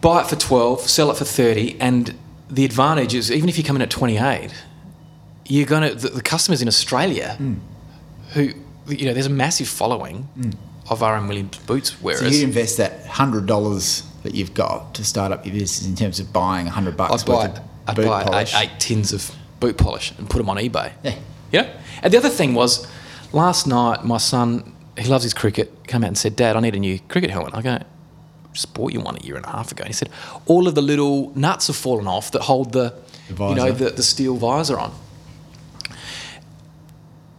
Buy 0.00 0.22
it 0.22 0.26
for 0.26 0.36
12, 0.36 0.80
sell 0.82 1.10
it 1.10 1.16
for 1.16 1.24
30, 1.24 1.76
and 1.80 2.14
the 2.50 2.64
advantage 2.64 3.14
is 3.14 3.30
even 3.30 3.48
if 3.48 3.56
you 3.56 3.62
come 3.62 3.76
in 3.76 3.82
at 3.82 3.90
28, 3.90 4.50
you're 5.50 5.66
going 5.66 5.84
to, 5.90 5.94
the, 5.94 6.08
the 6.08 6.22
customers 6.22 6.62
in 6.62 6.68
Australia 6.68 7.34
Hmm. 7.38 7.54
who, 8.34 8.42
you 8.88 9.04
know, 9.06 9.12
there's 9.14 9.26
a 9.26 9.30
massive 9.44 9.68
following 9.68 10.16
of 10.88 11.02
RM 11.02 11.28
Williams 11.28 11.58
boots 11.66 11.90
So 12.00 12.24
you'd 12.26 12.42
invest 12.42 12.76
that 12.78 13.06
hundred 13.06 13.46
dollars 13.46 14.02
that 14.22 14.34
you've 14.34 14.54
got 14.54 14.94
to 14.94 15.04
start 15.04 15.32
up 15.32 15.44
your 15.46 15.54
business 15.54 15.86
in 15.86 15.94
terms 15.96 16.20
of 16.20 16.32
buying 16.32 16.66
a 16.66 16.70
hundred 16.70 16.96
bucks 16.96 17.22
I'd 17.22 17.26
buy, 17.26 17.34
worth 17.48 17.58
of 17.58 17.64
I'd 17.88 17.96
boot 17.96 18.06
buy 18.06 18.24
polish. 18.24 18.54
eight, 18.54 18.70
eight 18.70 18.80
tins 18.80 19.12
of 19.12 19.30
boot 19.60 19.76
polish 19.76 20.12
and 20.18 20.28
put 20.28 20.38
them 20.38 20.48
on 20.48 20.56
eBay. 20.56 20.92
Yeah. 21.02 21.14
You 21.52 21.62
know? 21.62 21.70
And 22.02 22.12
the 22.12 22.18
other 22.18 22.28
thing 22.30 22.54
was, 22.54 22.86
last 23.32 23.66
night 23.66 24.04
my 24.04 24.18
son, 24.18 24.72
he 24.98 25.08
loves 25.08 25.24
his 25.24 25.34
cricket, 25.34 25.86
came 25.86 26.02
out 26.04 26.08
and 26.08 26.18
said, 26.18 26.36
Dad, 26.36 26.56
I 26.56 26.60
need 26.60 26.74
a 26.74 26.78
new 26.78 26.98
cricket 27.08 27.30
helmet. 27.30 27.54
I 27.54 27.62
go, 27.62 27.78
just 28.52 28.72
bought 28.74 28.92
you 28.92 29.00
one 29.00 29.16
a 29.16 29.20
year 29.20 29.36
and 29.36 29.44
a 29.44 29.48
half 29.50 29.70
ago. 29.72 29.82
And 29.82 29.88
he 29.88 29.94
said, 29.94 30.10
all 30.46 30.66
of 30.68 30.74
the 30.74 30.82
little 30.82 31.32
nuts 31.36 31.66
have 31.68 31.76
fallen 31.76 32.06
off 32.06 32.30
that 32.32 32.42
hold 32.42 32.72
the, 32.72 32.94
The 33.30 33.48
you 33.48 33.54
know, 33.54 33.72
the, 33.72 33.90
the 33.90 34.02
steel 34.02 34.36
visor 34.36 34.78
on. 34.78 34.92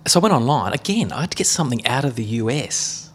So 0.08 0.20
I 0.20 0.24
went 0.24 0.34
online. 0.34 0.74
Again, 0.74 1.12
I 1.12 1.22
had 1.22 1.32
to 1.32 1.38
get 1.38 1.48
something 1.48 1.86
out 1.86 2.06
of 2.06 2.16
the 2.16 2.24
US 2.24 3.10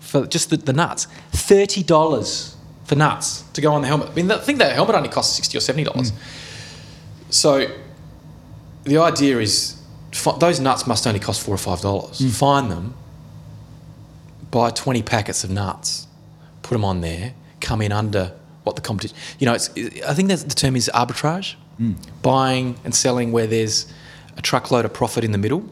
for 0.00 0.26
just 0.26 0.50
the, 0.50 0.56
the 0.56 0.72
nuts. 0.72 1.08
$30 1.32 2.54
for 2.84 2.94
nuts 2.94 3.42
to 3.52 3.60
go 3.60 3.72
on 3.72 3.82
the 3.82 3.88
helmet. 3.88 4.10
I 4.10 4.14
mean, 4.14 4.30
I 4.30 4.38
think 4.38 4.58
that 4.60 4.72
helmet 4.72 4.94
only 4.94 5.08
costs 5.08 5.36
60 5.36 5.58
or 5.58 5.60
$70. 5.60 6.10
Hmm. 6.10 6.16
So 7.30 7.66
the 8.84 8.98
idea 8.98 9.40
is 9.40 9.82
fi- 10.12 10.38
those 10.38 10.60
nuts 10.60 10.86
must 10.86 11.06
only 11.06 11.20
cost 11.20 11.42
four 11.42 11.54
or 11.54 11.58
five 11.58 11.80
dollars. 11.80 12.20
Hmm. 12.20 12.28
Find 12.28 12.70
them, 12.70 12.94
buy 14.50 14.70
20 14.70 15.02
packets 15.02 15.42
of 15.44 15.50
nuts, 15.50 16.06
put 16.62 16.74
them 16.74 16.84
on 16.84 17.00
there, 17.00 17.34
come 17.60 17.82
in 17.82 17.92
under 17.92 18.32
what 18.62 18.76
the 18.76 18.82
competition. 18.82 19.16
You 19.38 19.46
know, 19.46 19.54
it's, 19.54 19.70
I 20.06 20.14
think 20.14 20.28
that's 20.28 20.44
the 20.44 20.54
term 20.54 20.76
is 20.76 20.90
arbitrage, 20.94 21.54
hmm. 21.78 21.94
buying 22.22 22.76
and 22.84 22.94
selling 22.94 23.32
where 23.32 23.46
there's 23.46 23.92
a 24.36 24.42
truckload 24.42 24.84
of 24.84 24.92
profit 24.92 25.24
in 25.24 25.32
the 25.32 25.38
middle. 25.38 25.68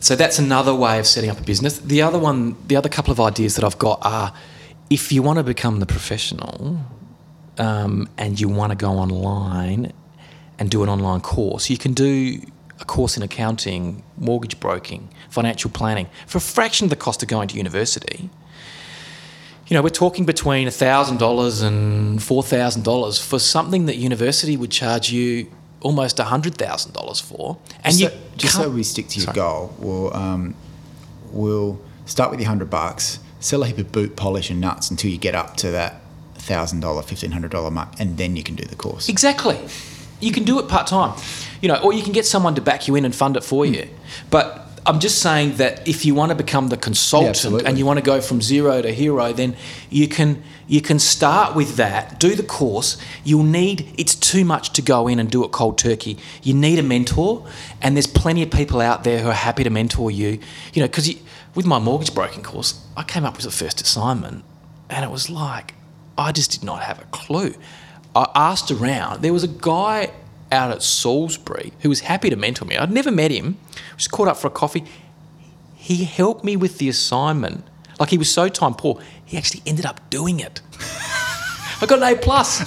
So 0.00 0.16
that's 0.16 0.38
another 0.38 0.74
way 0.74 0.98
of 0.98 1.06
setting 1.06 1.30
up 1.30 1.38
a 1.38 1.42
business. 1.42 1.78
The 1.78 2.02
other 2.02 2.18
one, 2.18 2.56
the 2.66 2.76
other 2.76 2.88
couple 2.88 3.12
of 3.12 3.20
ideas 3.20 3.56
that 3.56 3.64
I've 3.64 3.78
got 3.78 3.98
are, 4.02 4.32
if 4.88 5.12
you 5.12 5.22
want 5.22 5.38
to 5.38 5.42
become 5.44 5.78
the 5.78 5.86
professional, 5.86 6.80
um, 7.58 8.08
and 8.16 8.40
you 8.40 8.48
want 8.48 8.70
to 8.70 8.76
go 8.76 8.92
online 8.92 9.92
and 10.58 10.70
do 10.70 10.82
an 10.82 10.88
online 10.88 11.20
course, 11.20 11.68
you 11.68 11.76
can 11.76 11.92
do 11.92 12.40
a 12.80 12.84
course 12.84 13.16
in 13.16 13.22
accounting, 13.22 14.02
mortgage 14.16 14.58
broking, 14.58 15.10
financial 15.28 15.70
planning 15.70 16.08
for 16.26 16.38
a 16.38 16.40
fraction 16.40 16.86
of 16.86 16.90
the 16.90 16.96
cost 16.96 17.22
of 17.22 17.28
going 17.28 17.48
to 17.48 17.56
university. 17.56 18.30
You 19.66 19.74
know, 19.76 19.82
we're 19.82 19.90
talking 19.90 20.24
between 20.24 20.66
$1,000 20.66 21.62
and 21.62 22.18
$4,000 22.18 23.24
for 23.24 23.38
something 23.38 23.86
that 23.86 23.96
university 23.96 24.56
would 24.56 24.70
charge 24.70 25.12
you 25.12 25.50
almost 25.80 26.18
$100,000 26.18 27.22
for. 27.22 27.58
And 27.84 27.96
just 27.96 28.00
you 28.00 28.08
so, 28.08 28.36
just 28.36 28.54
so 28.54 28.70
we 28.70 28.82
stick 28.82 29.08
to 29.08 29.18
your 29.18 29.24
Sorry. 29.26 29.34
goal, 29.34 29.74
we'll 29.78 30.16
um, 30.16 30.54
we'll 31.32 31.80
start 32.06 32.30
with 32.30 32.40
your 32.40 32.48
hundred 32.48 32.70
bucks, 32.70 33.18
sell 33.40 33.62
a 33.62 33.66
heap 33.66 33.78
of 33.78 33.92
boot 33.92 34.16
polish 34.16 34.50
and 34.50 34.60
nuts 34.60 34.90
until 34.90 35.10
you 35.10 35.18
get 35.18 35.34
up 35.34 35.56
to 35.58 35.70
that 35.70 36.00
thousand 36.34 36.80
dollar, 36.80 37.02
fifteen 37.02 37.32
hundred 37.32 37.50
dollar 37.50 37.70
mark, 37.70 37.88
and 37.98 38.16
then 38.18 38.36
you 38.36 38.42
can 38.42 38.54
do 38.54 38.64
the 38.64 38.76
course. 38.76 39.08
Exactly. 39.08 39.58
You 40.20 40.32
can 40.32 40.44
do 40.44 40.58
it 40.58 40.68
part 40.68 40.86
time, 40.86 41.18
you 41.62 41.68
know, 41.68 41.76
or 41.76 41.94
you 41.94 42.02
can 42.02 42.12
get 42.12 42.26
someone 42.26 42.54
to 42.56 42.60
back 42.60 42.86
you 42.86 42.94
in 42.94 43.06
and 43.06 43.14
fund 43.14 43.36
it 43.38 43.44
for 43.44 43.64
you. 43.64 43.88
But 44.28 44.70
I'm 44.86 44.98
just 44.98 45.20
saying 45.20 45.56
that 45.56 45.86
if 45.86 46.04
you 46.04 46.14
want 46.14 46.30
to 46.30 46.34
become 46.34 46.68
the 46.68 46.76
consultant 46.76 47.30
absolutely. 47.30 47.66
and 47.66 47.78
you 47.78 47.84
want 47.84 47.98
to 47.98 48.04
go 48.04 48.20
from 48.20 48.40
zero 48.40 48.80
to 48.80 48.92
hero, 48.92 49.32
then 49.32 49.56
you 49.90 50.08
can 50.08 50.42
you 50.66 50.80
can 50.80 50.98
start 50.98 51.54
with 51.54 51.76
that. 51.76 52.18
Do 52.18 52.34
the 52.34 52.42
course. 52.42 52.96
You'll 53.24 53.42
need. 53.42 53.92
It's 53.98 54.14
too 54.30 54.44
much 54.44 54.70
to 54.74 54.80
go 54.80 55.08
in 55.08 55.18
and 55.18 55.28
do 55.28 55.42
it 55.42 55.50
cold 55.50 55.76
turkey. 55.76 56.16
You 56.44 56.54
need 56.54 56.78
a 56.78 56.84
mentor, 56.84 57.44
and 57.82 57.96
there's 57.96 58.06
plenty 58.06 58.44
of 58.44 58.50
people 58.52 58.80
out 58.80 59.02
there 59.02 59.18
who 59.18 59.28
are 59.28 59.32
happy 59.32 59.64
to 59.64 59.70
mentor 59.70 60.08
you. 60.08 60.38
You 60.72 60.82
know, 60.82 60.86
because 60.86 61.12
with 61.56 61.66
my 61.66 61.80
mortgage 61.80 62.14
broking 62.14 62.44
course, 62.44 62.80
I 62.96 63.02
came 63.02 63.24
up 63.24 63.34
with 63.34 63.44
the 63.44 63.50
first 63.50 63.80
assignment, 63.80 64.44
and 64.88 65.04
it 65.04 65.10
was 65.10 65.30
like 65.30 65.74
I 66.16 66.30
just 66.30 66.52
did 66.52 66.62
not 66.62 66.82
have 66.82 67.00
a 67.00 67.06
clue. 67.06 67.54
I 68.14 68.28
asked 68.36 68.70
around. 68.70 69.22
There 69.22 69.32
was 69.32 69.42
a 69.42 69.48
guy 69.48 70.12
out 70.52 70.70
at 70.70 70.84
Salisbury 70.84 71.72
who 71.80 71.88
was 71.88 72.00
happy 72.00 72.30
to 72.30 72.36
mentor 72.36 72.66
me. 72.66 72.76
I'd 72.76 72.92
never 72.92 73.10
met 73.10 73.32
him. 73.32 73.56
Just 73.96 74.12
caught 74.12 74.28
up 74.28 74.36
for 74.36 74.46
a 74.46 74.50
coffee. 74.50 74.84
He 75.74 76.04
helped 76.04 76.44
me 76.44 76.56
with 76.56 76.78
the 76.78 76.88
assignment. 76.88 77.64
Like 77.98 78.10
he 78.10 78.18
was 78.18 78.32
so 78.32 78.48
time 78.48 78.74
poor, 78.74 79.00
he 79.24 79.36
actually 79.36 79.62
ended 79.66 79.86
up 79.86 80.08
doing 80.08 80.38
it. 80.38 80.60
I 81.82 81.86
got 81.86 81.98
an 82.02 82.12
A 82.12 82.16
plus, 82.16 82.60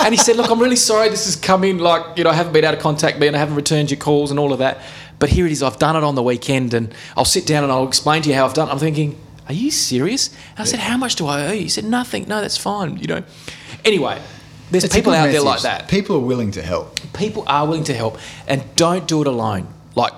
and 0.00 0.14
he 0.14 0.18
said, 0.18 0.36
"Look, 0.36 0.50
I'm 0.50 0.60
really 0.60 0.76
sorry. 0.76 1.08
This 1.08 1.24
has 1.26 1.36
come 1.36 1.64
in 1.64 1.78
like 1.78 2.16
you 2.16 2.24
know 2.24 2.30
I 2.30 2.34
haven't 2.34 2.52
been 2.52 2.64
able 2.64 2.76
to 2.76 2.82
contact 2.82 3.18
me 3.18 3.26
and 3.26 3.34
I 3.36 3.38
haven't 3.38 3.56
returned 3.56 3.90
your 3.90 3.98
calls 3.98 4.30
and 4.30 4.38
all 4.38 4.52
of 4.52 4.58
that. 4.60 4.78
But 5.18 5.28
here 5.30 5.46
it 5.46 5.52
is. 5.52 5.62
I've 5.62 5.78
done 5.78 5.96
it 5.96 6.04
on 6.04 6.14
the 6.14 6.22
weekend, 6.22 6.74
and 6.74 6.94
I'll 7.16 7.24
sit 7.24 7.46
down 7.46 7.62
and 7.64 7.72
I'll 7.72 7.86
explain 7.86 8.22
to 8.22 8.28
you 8.28 8.34
how 8.34 8.44
I've 8.46 8.54
done. 8.54 8.68
it. 8.68 8.72
I'm 8.72 8.78
thinking, 8.78 9.18
are 9.48 9.52
you 9.54 9.70
serious? 9.70 10.28
And 10.56 10.60
I 10.60 10.64
said, 10.64 10.80
how 10.80 10.96
much 10.96 11.16
do 11.16 11.26
I 11.26 11.46
owe 11.48 11.52
you? 11.52 11.62
He 11.62 11.68
said, 11.68 11.84
nothing. 11.84 12.26
No, 12.28 12.40
that's 12.40 12.56
fine. 12.56 12.96
You 12.98 13.06
know. 13.06 13.22
Anyway, 13.84 14.20
there's 14.70 14.84
It's 14.84 14.94
people 14.94 15.12
out 15.12 15.30
there 15.30 15.40
like 15.42 15.62
that 15.62 15.88
People 15.88 16.16
are 16.16 16.20
willing 16.20 16.50
to 16.52 16.62
help. 16.62 16.98
people 17.12 17.44
are 17.46 17.66
willing 17.66 17.84
to 17.84 17.94
help 17.94 18.18
and 18.46 18.62
don't 18.76 19.06
do 19.08 19.20
it 19.20 19.26
alone 19.26 19.66
like 19.96 20.12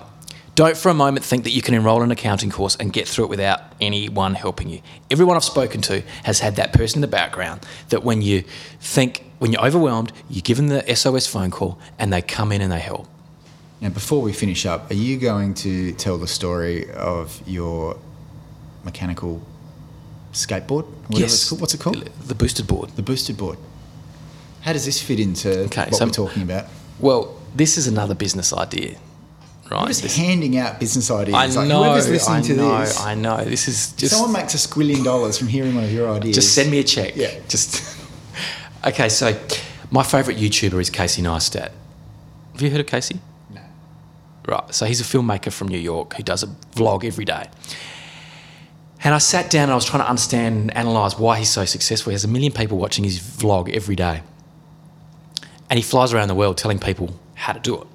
don't 0.54 0.76
for 0.76 0.88
a 0.88 0.94
moment 0.94 1.24
think 1.24 1.44
that 1.44 1.50
you 1.50 1.62
can 1.62 1.74
enroll 1.74 1.98
in 1.98 2.04
an 2.04 2.10
accounting 2.10 2.50
course 2.50 2.76
and 2.76 2.92
get 2.92 3.08
through 3.08 3.24
it 3.24 3.28
without 3.30 3.60
anyone 3.80 4.34
helping 4.34 4.68
you 4.68 4.80
everyone 5.10 5.36
i've 5.36 5.44
spoken 5.44 5.80
to 5.80 6.00
has 6.24 6.40
had 6.40 6.56
that 6.56 6.72
person 6.72 6.98
in 6.98 7.00
the 7.02 7.08
background 7.08 7.60
that 7.88 8.02
when 8.04 8.22
you 8.22 8.42
think 8.80 9.24
when 9.38 9.52
you're 9.52 9.64
overwhelmed 9.66 10.12
you 10.30 10.40
give 10.42 10.56
them 10.56 10.68
the 10.68 10.94
sos 10.94 11.26
phone 11.26 11.50
call 11.50 11.78
and 11.98 12.12
they 12.12 12.22
come 12.22 12.52
in 12.52 12.60
and 12.60 12.70
they 12.72 12.78
help 12.80 13.06
Now, 13.80 13.90
before 13.90 14.22
we 14.22 14.32
finish 14.32 14.64
up, 14.66 14.90
are 14.90 14.94
you 15.08 15.18
going 15.18 15.52
to 15.66 15.92
tell 15.92 16.16
the 16.18 16.28
story 16.28 16.88
of 16.94 17.40
your 17.46 17.98
mechanical 18.84 19.42
skateboard? 20.32 20.84
Called. 21.10 21.60
What's 21.60 21.74
it 21.74 21.80
called? 21.80 21.96
the 22.28 22.34
boosted 22.34 22.66
board 22.66 22.90
The 22.96 23.02
boosted 23.02 23.36
board. 23.36 23.58
How 24.62 24.72
does 24.72 24.84
this 24.86 25.02
fit 25.02 25.18
into 25.20 25.50
Okay, 25.66 25.84
what 25.90 25.94
so- 25.96 26.04
we're 26.06 26.10
talking 26.12 26.42
about? 26.42 26.66
well 27.00 27.22
this 27.54 27.76
is 27.76 27.86
another 27.86 28.14
business 28.14 28.52
idea 28.52 28.96
right 29.70 29.80
You're 29.80 29.88
just 29.88 30.02
This- 30.02 30.16
handing 30.16 30.56
out 30.58 30.78
business 30.80 31.10
ideas. 31.10 31.34
i 31.34 31.46
Like, 31.46 31.68
know 31.68 31.84
whoever's 31.84 32.08
listening 32.10 32.38
i 32.38 32.42
to 32.42 32.54
know 32.56 32.80
this, 32.80 33.00
i 33.00 33.14
know 33.14 33.44
this 33.44 33.66
is 33.68 33.92
just 33.92 34.12
someone 34.14 34.32
makes 34.32 34.54
a 34.54 34.58
squillion 34.68 35.02
dollars 35.04 35.38
from 35.38 35.48
hearing 35.48 35.74
one 35.74 35.84
of 35.84 35.92
your 35.92 36.10
ideas. 36.10 36.34
Just 36.36 36.54
send 36.54 36.70
me 36.70 36.78
a 36.78 36.84
check. 36.84 37.16
Yeah. 37.16 37.30
Just 37.48 37.96
okay. 38.86 39.08
So, 39.08 39.36
my 39.90 40.02
favourite 40.02 40.38
YouTuber 40.38 40.80
is 40.80 40.90
Casey 40.90 41.22
Neistat. 41.22 41.70
Have 42.52 42.62
you 42.62 42.70
heard 42.70 42.80
of 42.80 42.86
Casey? 42.86 43.20
No. 43.52 43.60
Right. 44.46 44.74
So 44.74 44.86
he's 44.86 45.00
a 45.00 45.04
filmmaker 45.04 45.52
from 45.52 45.68
New 45.68 45.78
York 45.78 46.14
who 46.14 46.22
does 46.22 46.42
a 46.42 46.46
vlog 46.76 47.04
every 47.04 47.24
day. 47.24 47.48
And 49.02 49.14
I 49.14 49.18
sat 49.18 49.50
down 49.50 49.64
and 49.64 49.72
I 49.72 49.74
was 49.74 49.84
trying 49.84 50.02
to 50.02 50.08
understand 50.08 50.56
and 50.56 50.70
analyse 50.88 51.18
why 51.18 51.38
he's 51.38 51.50
so 51.50 51.64
successful. 51.64 52.10
He 52.10 52.14
has 52.14 52.24
a 52.24 52.28
million 52.28 52.52
people 52.52 52.78
watching 52.78 53.04
his 53.04 53.18
vlog 53.18 53.68
every 53.74 53.96
day. 53.96 54.22
And 55.68 55.78
he 55.78 55.82
flies 55.82 56.12
around 56.14 56.28
the 56.28 56.34
world 56.34 56.56
telling 56.56 56.78
people 56.78 57.14
how 57.34 57.52
to 57.52 57.60
do 57.60 57.80
it. 57.82 57.86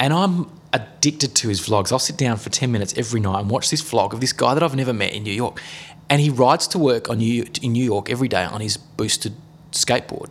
And 0.00 0.12
I'm 0.12 0.50
addicted 0.72 1.34
to 1.36 1.48
his 1.48 1.60
vlogs. 1.60 1.92
I'll 1.92 1.98
sit 1.98 2.16
down 2.16 2.36
for 2.36 2.50
10 2.50 2.70
minutes 2.70 2.94
every 2.96 3.20
night 3.20 3.40
and 3.40 3.50
watch 3.50 3.70
this 3.70 3.82
vlog 3.82 4.12
of 4.12 4.20
this 4.20 4.32
guy 4.32 4.54
that 4.54 4.62
I've 4.62 4.74
never 4.76 4.92
met 4.92 5.12
in 5.12 5.22
New 5.22 5.32
York. 5.32 5.60
And 6.08 6.20
he 6.20 6.30
rides 6.30 6.66
to 6.68 6.78
work 6.78 7.10
on 7.10 7.18
New, 7.18 7.46
in 7.62 7.72
New 7.72 7.84
York 7.84 8.10
every 8.10 8.28
day 8.28 8.44
on 8.44 8.60
his 8.60 8.76
boosted 8.76 9.34
skateboard. 9.72 10.30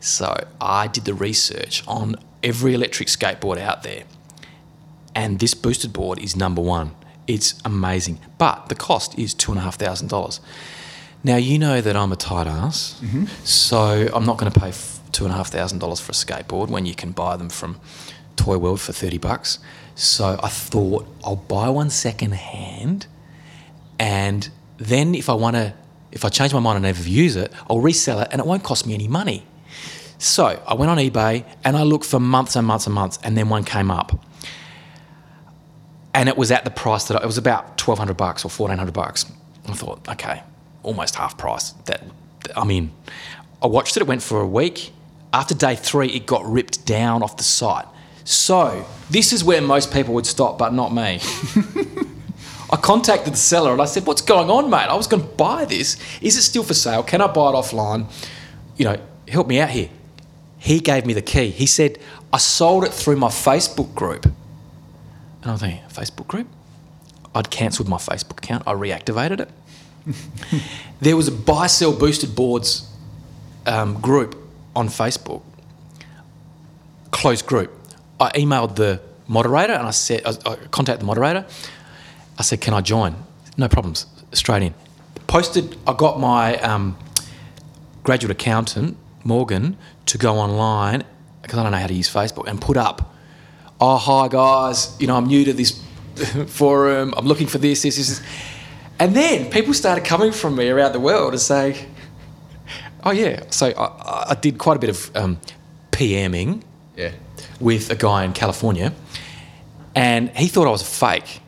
So 0.00 0.46
I 0.60 0.86
did 0.86 1.04
the 1.04 1.14
research 1.14 1.82
on 1.86 2.16
every 2.42 2.74
electric 2.74 3.08
skateboard 3.08 3.58
out 3.58 3.82
there. 3.82 4.04
And 5.14 5.40
this 5.40 5.54
boosted 5.54 5.92
board 5.92 6.18
is 6.18 6.36
number 6.36 6.62
one. 6.62 6.92
It's 7.26 7.60
amazing. 7.64 8.18
But 8.38 8.68
the 8.68 8.74
cost 8.74 9.18
is 9.18 9.34
$2,500. 9.34 10.40
Now, 11.22 11.36
you 11.36 11.58
know 11.58 11.80
that 11.80 11.96
I'm 11.96 12.12
a 12.12 12.16
tight 12.16 12.46
ass. 12.46 12.98
Mm-hmm. 13.02 13.26
So 13.44 14.08
I'm 14.14 14.24
not 14.24 14.38
going 14.38 14.50
to 14.50 14.58
pay 14.58 14.70
$2,500 14.70 16.00
for 16.00 16.10
a 16.10 16.14
skateboard 16.14 16.68
when 16.68 16.86
you 16.86 16.94
can 16.94 17.12
buy 17.12 17.36
them 17.36 17.50
from 17.50 17.78
Toy 18.40 18.56
World 18.58 18.80
for 18.80 18.92
30 18.92 19.18
bucks. 19.18 19.58
So 19.94 20.38
I 20.42 20.48
thought 20.48 21.06
I'll 21.22 21.36
buy 21.36 21.68
one 21.68 21.90
second 21.90 22.32
hand 22.32 23.06
and 23.98 24.48
then 24.78 25.14
if 25.14 25.28
I 25.28 25.34
want 25.34 25.56
to, 25.56 25.74
if 26.10 26.24
I 26.24 26.30
change 26.30 26.54
my 26.54 26.60
mind 26.60 26.76
and 26.76 26.84
never 26.84 27.06
use 27.06 27.36
it, 27.36 27.52
I'll 27.68 27.80
resell 27.80 28.20
it 28.20 28.28
and 28.32 28.40
it 28.40 28.46
won't 28.46 28.64
cost 28.64 28.86
me 28.86 28.94
any 28.94 29.08
money. 29.08 29.44
So 30.16 30.62
I 30.66 30.74
went 30.74 30.90
on 30.90 30.98
eBay 30.98 31.44
and 31.64 31.76
I 31.76 31.82
looked 31.82 32.06
for 32.06 32.18
months 32.18 32.56
and 32.56 32.66
months 32.66 32.86
and 32.86 32.94
months, 32.94 33.18
and 33.22 33.36
then 33.38 33.48
one 33.48 33.64
came 33.64 33.90
up, 33.90 34.22
and 36.12 36.28
it 36.28 36.36
was 36.36 36.50
at 36.50 36.64
the 36.64 36.70
price 36.70 37.04
that 37.04 37.22
it 37.22 37.26
was 37.26 37.38
about 37.38 37.78
twelve 37.78 37.98
hundred 37.98 38.18
bucks 38.18 38.44
or 38.44 38.50
fourteen 38.50 38.76
hundred 38.76 38.92
bucks. 38.92 39.24
I 39.66 39.72
thought, 39.72 40.06
okay, 40.10 40.42
almost 40.82 41.14
half 41.14 41.38
price. 41.38 41.70
That 41.86 42.02
I 42.54 42.64
mean. 42.64 42.92
I 43.62 43.66
watched 43.66 43.96
it. 43.96 44.00
It 44.00 44.06
went 44.06 44.22
for 44.22 44.40
a 44.40 44.46
week. 44.46 44.92
After 45.32 45.54
day 45.54 45.74
three, 45.74 46.08
it 46.08 46.26
got 46.26 46.44
ripped 46.44 46.86
down 46.86 47.22
off 47.22 47.36
the 47.36 47.42
site. 47.42 47.86
So 48.24 48.86
this 49.10 49.32
is 49.32 49.42
where 49.42 49.60
most 49.60 49.92
people 49.92 50.14
would 50.14 50.26
stop, 50.26 50.58
but 50.58 50.72
not 50.72 50.92
me. 50.92 51.20
I 52.72 52.76
contacted 52.76 53.32
the 53.32 53.38
seller 53.38 53.72
and 53.72 53.82
I 53.82 53.86
said, 53.86 54.06
"What's 54.06 54.22
going 54.22 54.50
on, 54.50 54.70
mate? 54.70 54.86
I 54.86 54.94
was 54.94 55.06
going 55.06 55.22
to 55.22 55.28
buy 55.28 55.64
this. 55.64 55.96
Is 56.20 56.36
it 56.36 56.42
still 56.42 56.62
for 56.62 56.74
sale? 56.74 57.02
Can 57.02 57.20
I 57.20 57.26
buy 57.26 57.50
it 57.50 57.54
offline? 57.54 58.06
You 58.76 58.84
know, 58.84 59.00
help 59.28 59.48
me 59.48 59.60
out 59.60 59.70
here." 59.70 59.88
He 60.58 60.78
gave 60.78 61.06
me 61.06 61.14
the 61.14 61.22
key. 61.22 61.50
He 61.50 61.66
said, 61.66 61.98
"I 62.32 62.38
sold 62.38 62.84
it 62.84 62.92
through 62.92 63.16
my 63.16 63.28
Facebook 63.28 63.94
group." 63.94 64.26
And 65.42 65.52
I'm 65.52 65.58
thinking, 65.58 65.82
Facebook 65.88 66.28
group? 66.28 66.46
I'd 67.34 67.50
cancelled 67.50 67.88
my 67.88 67.96
Facebook 67.96 68.38
account. 68.38 68.64
I 68.66 68.72
reactivated 68.72 69.40
it. 69.40 69.50
there 71.00 71.16
was 71.16 71.28
a 71.28 71.32
buy 71.32 71.66
sell 71.66 71.92
boosted 71.92 72.34
boards 72.34 72.90
um, 73.66 74.00
group 74.00 74.36
on 74.74 74.88
Facebook, 74.88 75.42
closed 77.10 77.46
group. 77.46 77.72
I 78.20 78.30
emailed 78.32 78.76
the 78.76 79.00
moderator 79.26 79.72
and 79.72 79.86
I 79.86 79.92
said, 79.92 80.22
I, 80.26 80.56
contacted 80.70 81.00
the 81.00 81.06
moderator. 81.06 81.46
I 82.38 82.42
said, 82.42 82.60
"Can 82.60 82.74
I 82.74 82.80
join?" 82.80 83.16
No 83.56 83.68
problems. 83.68 84.06
Straight 84.32 84.62
in. 84.62 84.74
Posted. 85.26 85.76
I 85.86 85.94
got 85.94 86.20
my 86.20 86.56
um, 86.58 86.96
graduate 88.02 88.30
accountant 88.30 88.96
Morgan 89.24 89.76
to 90.06 90.18
go 90.18 90.36
online 90.36 91.04
because 91.42 91.58
I 91.58 91.62
don't 91.62 91.72
know 91.72 91.78
how 91.78 91.86
to 91.86 91.94
use 91.94 92.12
Facebook 92.12 92.46
and 92.48 92.60
put 92.60 92.76
up. 92.76 93.14
Oh 93.80 93.96
hi 93.96 94.28
guys, 94.28 94.94
you 95.00 95.06
know 95.06 95.16
I'm 95.16 95.26
new 95.26 95.44
to 95.44 95.52
this 95.52 95.82
forum. 96.46 97.14
I'm 97.16 97.26
looking 97.26 97.46
for 97.46 97.58
this, 97.58 97.82
this, 97.82 97.96
this, 97.96 98.08
this. 98.08 98.22
And 98.98 99.16
then 99.16 99.50
people 99.50 99.72
started 99.72 100.04
coming 100.04 100.32
from 100.32 100.56
me 100.56 100.68
around 100.68 100.92
the 100.92 101.00
world 101.00 101.32
and 101.32 101.40
saying, 101.40 101.76
"Oh 103.04 103.10
yeah." 103.10 103.44
So 103.50 103.68
I, 103.68 104.30
I 104.30 104.34
did 104.34 104.58
quite 104.58 104.76
a 104.76 104.80
bit 104.80 104.90
of 104.90 105.16
um, 105.16 105.38
PMing 105.92 106.62
Yeah. 106.96 107.12
With 107.60 107.90
a 107.90 107.96
guy 107.96 108.24
in 108.24 108.32
California, 108.32 108.92
and 109.94 110.30
he 110.30 110.48
thought 110.48 110.66
I 110.66 110.70
was 110.70 110.82
a 110.82 110.86
fake 110.86 111.40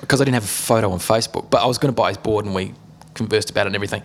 because 0.00 0.20
I 0.20 0.24
didn't 0.24 0.34
have 0.34 0.44
a 0.44 0.46
photo 0.46 0.90
on 0.90 0.98
Facebook. 0.98 1.50
But 1.50 1.62
I 1.62 1.66
was 1.66 1.78
going 1.78 1.92
to 1.92 1.96
buy 1.96 2.08
his 2.08 2.18
board, 2.18 2.44
and 2.44 2.54
we 2.54 2.74
conversed 3.14 3.50
about 3.50 3.66
it 3.66 3.68
and 3.68 3.76
everything. 3.76 4.02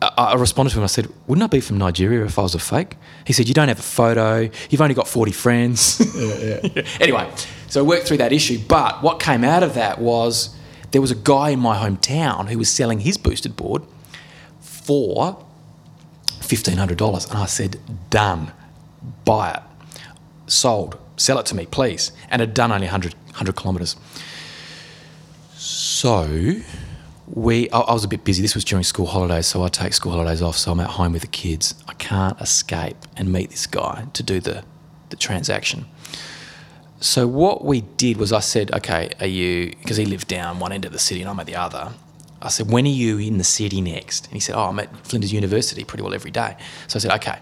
I, 0.00 0.10
I 0.16 0.34
responded 0.34 0.70
to 0.72 0.78
him. 0.78 0.84
I 0.84 0.88
said, 0.88 1.08
"Wouldn't 1.26 1.42
I 1.42 1.46
be 1.46 1.60
from 1.60 1.78
Nigeria 1.78 2.24
if 2.24 2.38
I 2.38 2.42
was 2.42 2.54
a 2.54 2.58
fake?" 2.58 2.96
He 3.26 3.32
said, 3.32 3.48
"You 3.48 3.54
don't 3.54 3.68
have 3.68 3.78
a 3.78 3.82
photo. 3.82 4.50
You've 4.70 4.80
only 4.80 4.94
got 4.94 5.08
forty 5.08 5.32
friends." 5.32 6.00
anyway, 7.00 7.30
so 7.68 7.80
I 7.80 7.86
worked 7.86 8.06
through 8.06 8.18
that 8.18 8.32
issue. 8.32 8.58
But 8.66 9.02
what 9.02 9.20
came 9.20 9.44
out 9.44 9.62
of 9.62 9.74
that 9.74 10.00
was 10.00 10.56
there 10.90 11.00
was 11.00 11.10
a 11.10 11.16
guy 11.16 11.50
in 11.50 11.60
my 11.60 11.76
hometown 11.76 12.48
who 12.48 12.58
was 12.58 12.70
selling 12.70 13.00
his 13.00 13.16
boosted 13.16 13.56
board 13.56 13.82
for 14.60 15.44
fifteen 16.40 16.76
hundred 16.78 16.98
dollars, 16.98 17.26
and 17.26 17.38
I 17.38 17.46
said, 17.46 17.78
"Done, 18.10 18.52
buy 19.24 19.52
it." 19.52 19.62
Sold, 20.52 20.98
sell 21.16 21.38
it 21.38 21.46
to 21.46 21.56
me, 21.56 21.66
please. 21.66 22.12
And 22.30 22.40
had 22.40 22.54
done 22.54 22.70
only 22.72 22.86
100, 22.86 23.14
100 23.14 23.56
kilometres. 23.56 23.96
So 25.54 26.60
we, 27.26 27.70
I, 27.70 27.80
I 27.80 27.92
was 27.92 28.04
a 28.04 28.08
bit 28.08 28.24
busy. 28.24 28.42
This 28.42 28.54
was 28.54 28.64
during 28.64 28.84
school 28.84 29.06
holidays, 29.06 29.46
so 29.46 29.62
I 29.62 29.68
take 29.68 29.92
school 29.92 30.12
holidays 30.12 30.42
off. 30.42 30.56
So 30.56 30.72
I'm 30.72 30.80
at 30.80 30.90
home 30.90 31.12
with 31.12 31.22
the 31.22 31.28
kids. 31.28 31.74
I 31.88 31.94
can't 31.94 32.40
escape 32.40 32.96
and 33.16 33.32
meet 33.32 33.50
this 33.50 33.66
guy 33.66 34.06
to 34.12 34.22
do 34.22 34.40
the, 34.40 34.64
the 35.10 35.16
transaction. 35.16 35.86
So 37.00 37.26
what 37.26 37.64
we 37.64 37.80
did 37.80 38.16
was 38.16 38.32
I 38.32 38.40
said, 38.40 38.72
okay, 38.72 39.10
are 39.20 39.26
you, 39.26 39.74
because 39.80 39.96
he 39.96 40.04
lived 40.04 40.28
down 40.28 40.60
one 40.60 40.72
end 40.72 40.84
of 40.84 40.92
the 40.92 40.98
city 40.98 41.20
and 41.20 41.28
I'm 41.28 41.40
at 41.40 41.46
the 41.46 41.56
other. 41.56 41.92
I 42.40 42.48
said, 42.48 42.70
when 42.70 42.84
are 42.86 42.88
you 42.88 43.18
in 43.18 43.38
the 43.38 43.44
city 43.44 43.80
next? 43.80 44.26
And 44.26 44.34
he 44.34 44.40
said, 44.40 44.56
oh, 44.56 44.64
I'm 44.64 44.78
at 44.78 44.94
Flinders 45.06 45.32
University 45.32 45.84
pretty 45.84 46.02
well 46.02 46.14
every 46.14 46.30
day. 46.30 46.56
So 46.88 46.96
I 46.96 47.00
said, 47.00 47.12
okay, 47.12 47.38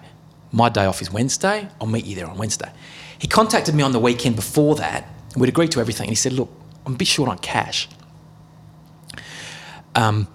my 0.53 0.69
day 0.69 0.85
off 0.87 1.01
is 1.01 1.11
Wednesday. 1.11 1.69
I'll 1.81 1.87
meet 1.87 2.05
you 2.05 2.17
there 2.17 2.27
on 2.27 2.37
Wednesday. 2.37 2.71
He 3.19 3.29
contacted 3.29 3.75
me 3.75 3.83
on 3.83 3.93
the 3.93 4.01
weekend 4.01 4.37
before 4.37 4.75
that. 4.77 5.09
We'd 5.37 5.49
agreed 5.49 5.71
to 5.73 5.81
everything. 5.81 6.05
And 6.05 6.11
he 6.11 6.17
said, 6.17 6.33
look, 6.33 6.51
I'm 6.87 6.95
a 6.95 6.97
bit 6.97 7.07
short 7.07 7.29
on 7.29 7.39
cash. 7.39 7.89
Um, 9.95 10.27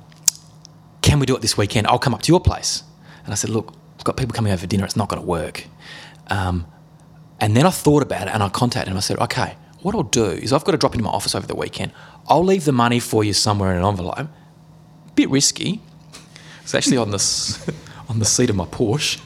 can 1.01 1.19
we 1.19 1.25
do 1.25 1.36
it 1.36 1.41
this 1.41 1.58
weekend? 1.58 1.88
I'll 1.88 1.99
come 1.99 2.13
up 2.13 2.21
to 2.23 2.32
your 2.32 2.39
place. 2.39 2.84
And 3.23 3.34
I 3.34 3.36
said, 3.36 3.49
look, 3.49 3.73
I've 3.97 4.04
got 4.04 4.17
people 4.17 4.34
coming 4.34 4.54
over 4.54 4.62
for 4.62 4.67
dinner. 4.67 4.86
It's 4.86 4.95
not 4.95 5.10
going 5.10 5.21
to 5.21 5.28
work. 5.28 5.65
Um, 6.28 6.65
and 7.39 7.56
then 7.56 7.65
I 7.65 7.69
thought 7.69 8.04
about 8.04 8.28
it 8.28 8.34
and 8.34 8.41
I 8.41 8.49
contacted 8.49 8.91
him. 8.91 8.97
I 8.97 9.01
said, 9.01 9.19
okay, 9.19 9.58
what 9.82 9.95
I'll 9.95 10.04
do 10.04 10.25
is 10.25 10.54
I've 10.54 10.63
got 10.63 10.71
to 10.71 10.78
drop 10.78 10.93
into 10.93 11.04
my 11.04 11.12
office 11.12 11.36
over 11.36 11.45
the 11.45 11.56
weekend. 11.56 11.91
I'll 12.28 12.43
leave 12.43 12.65
the 12.65 12.71
money 12.71 12.99
for 12.99 13.23
you 13.23 13.34
somewhere 13.34 13.71
in 13.71 13.78
an 13.78 13.86
envelope. 13.86 14.28
Bit 15.15 15.30
risky. 15.30 15.82
It's 16.63 16.73
actually 16.73 16.97
on 16.97 17.12
the, 17.12 17.73
on 18.10 18.19
the 18.19 18.25
seat 18.25 18.49
of 18.49 18.56
my 18.56 18.65
Porsche. 18.65 19.19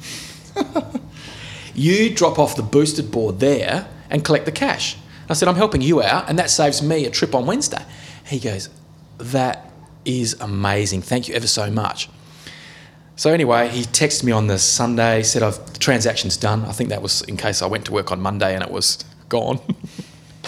you 1.76 2.14
drop 2.14 2.40
off 2.40 2.56
the 2.56 2.64
boosted 2.64 3.12
board 3.12 3.40
there 3.40 3.88
and 4.10 4.24
collect 4.24 4.46
the 4.46 4.52
cash. 4.52 4.98
I 5.30 5.34
said, 5.34 5.48
I'm 5.48 5.56
helping 5.56 5.82
you 5.82 6.02
out, 6.02 6.28
and 6.28 6.40
that 6.40 6.50
saves 6.50 6.82
me 6.82 7.06
a 7.06 7.12
trip 7.12 7.36
on 7.36 7.46
Wednesday. 7.46 7.84
He 8.26 8.40
goes, 8.40 8.70
That 9.18 9.72
is 10.06 10.36
amazing. 10.40 11.04
Thank 11.04 11.28
you 11.28 11.36
ever 11.36 11.48
so 11.48 11.70
much. 11.70 12.10
So 13.16 13.32
anyway, 13.32 13.68
he 13.68 13.84
texted 13.84 14.24
me 14.24 14.32
on 14.32 14.48
the 14.48 14.58
Sunday, 14.58 15.24
said 15.24 15.44
I've 15.44 15.74
the 15.74 15.80
transaction's 15.80 16.38
done. 16.38 16.64
I 16.64 16.72
think 16.72 16.90
that 16.90 17.02
was 17.02 17.22
in 17.24 17.36
case 17.36 17.62
I 17.62 17.68
went 17.68 17.86
to 17.86 17.92
work 17.92 18.14
on 18.14 18.22
Monday 18.22 18.56
and 18.56 18.64
it 18.64 18.72
was 18.72 19.04
gone. 19.28 19.60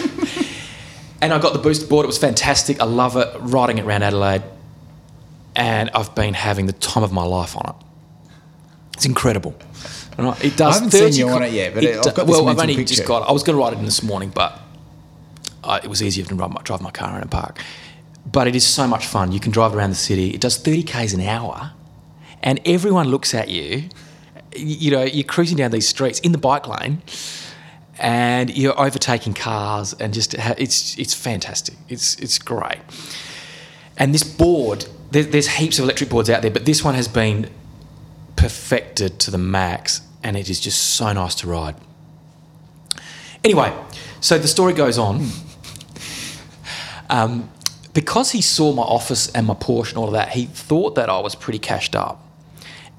and 1.20 1.34
I 1.34 1.38
got 1.38 1.52
the 1.52 1.58
boosted 1.58 1.90
board. 1.90 2.04
It 2.04 2.06
was 2.06 2.16
fantastic. 2.16 2.80
I 2.80 2.84
love 2.84 3.16
it. 3.16 3.28
Riding 3.40 3.76
it 3.76 3.84
around 3.84 4.04
Adelaide, 4.04 4.42
and 5.54 5.90
I've 5.90 6.14
been 6.14 6.32
having 6.32 6.64
the 6.64 6.72
time 6.72 7.02
of 7.02 7.12
my 7.12 7.24
life 7.24 7.56
on 7.56 7.74
it. 7.76 7.86
It's 8.94 9.04
incredible. 9.04 9.54
It 10.18 10.56
does. 10.56 10.60
I 10.60 10.74
haven't 10.74 10.90
seen 10.90 11.12
you 11.14 11.28
on 11.28 11.42
it 11.42 11.52
yet, 11.52 11.74
but 11.74 11.84
I've 11.84 12.02
got 12.02 12.26
this 12.26 12.26
well, 12.26 12.48
I've 12.48 12.58
only 12.58 12.76
picture. 12.76 12.94
just 12.94 13.08
got. 13.08 13.22
it. 13.22 13.28
I 13.28 13.32
was 13.32 13.42
going 13.42 13.56
to 13.56 13.62
ride 13.62 13.72
it 13.72 13.78
in 13.78 13.84
this 13.84 14.02
morning, 14.02 14.30
but 14.34 14.60
uh, 15.64 15.80
it 15.82 15.88
was 15.88 16.02
easier 16.02 16.24
than 16.24 16.36
drive 16.36 16.52
my, 16.52 16.62
drive 16.62 16.80
my 16.80 16.90
car 16.90 17.16
in 17.16 17.22
a 17.22 17.26
park. 17.26 17.62
But 18.30 18.46
it 18.46 18.54
is 18.54 18.66
so 18.66 18.86
much 18.86 19.06
fun. 19.06 19.32
You 19.32 19.40
can 19.40 19.52
drive 19.52 19.74
around 19.74 19.90
the 19.90 19.96
city. 19.96 20.30
It 20.30 20.40
does 20.40 20.56
30 20.56 20.82
k's 20.84 21.14
an 21.14 21.20
hour, 21.22 21.72
and 22.42 22.60
everyone 22.64 23.08
looks 23.08 23.34
at 23.34 23.48
you. 23.48 23.88
You 24.54 24.90
know, 24.90 25.02
you're 25.02 25.24
cruising 25.24 25.56
down 25.56 25.70
these 25.70 25.88
streets 25.88 26.20
in 26.20 26.32
the 26.32 26.38
bike 26.38 26.68
lane, 26.68 27.02
and 27.98 28.54
you're 28.56 28.78
overtaking 28.78 29.34
cars, 29.34 29.94
and 29.94 30.12
just 30.12 30.34
it's 30.34 30.98
it's 30.98 31.14
fantastic. 31.14 31.76
It's 31.88 32.16
it's 32.16 32.38
great. 32.38 32.78
And 33.96 34.14
this 34.14 34.24
board, 34.24 34.86
there, 35.10 35.22
there's 35.22 35.48
heaps 35.48 35.78
of 35.78 35.84
electric 35.84 36.10
boards 36.10 36.30
out 36.30 36.42
there, 36.42 36.50
but 36.50 36.64
this 36.64 36.82
one 36.84 36.94
has 36.94 37.08
been 37.08 37.48
perfected 38.42 39.20
to 39.20 39.30
the 39.30 39.38
max, 39.38 40.00
and 40.24 40.36
it 40.36 40.50
is 40.50 40.58
just 40.58 40.96
so 40.96 41.12
nice 41.12 41.36
to 41.36 41.46
ride. 41.46 41.76
Anyway, 43.44 43.72
so 44.20 44.36
the 44.36 44.48
story 44.48 44.72
goes 44.72 44.98
on. 44.98 45.28
Um, 47.08 47.48
because 47.94 48.32
he 48.32 48.42
saw 48.42 48.72
my 48.72 48.82
office 48.82 49.30
and 49.30 49.46
my 49.46 49.54
Porsche 49.54 49.90
and 49.90 49.98
all 49.98 50.08
of 50.08 50.14
that, 50.14 50.30
he 50.30 50.46
thought 50.46 50.96
that 50.96 51.08
I 51.08 51.20
was 51.20 51.36
pretty 51.36 51.60
cashed 51.60 51.94
up. 51.94 52.26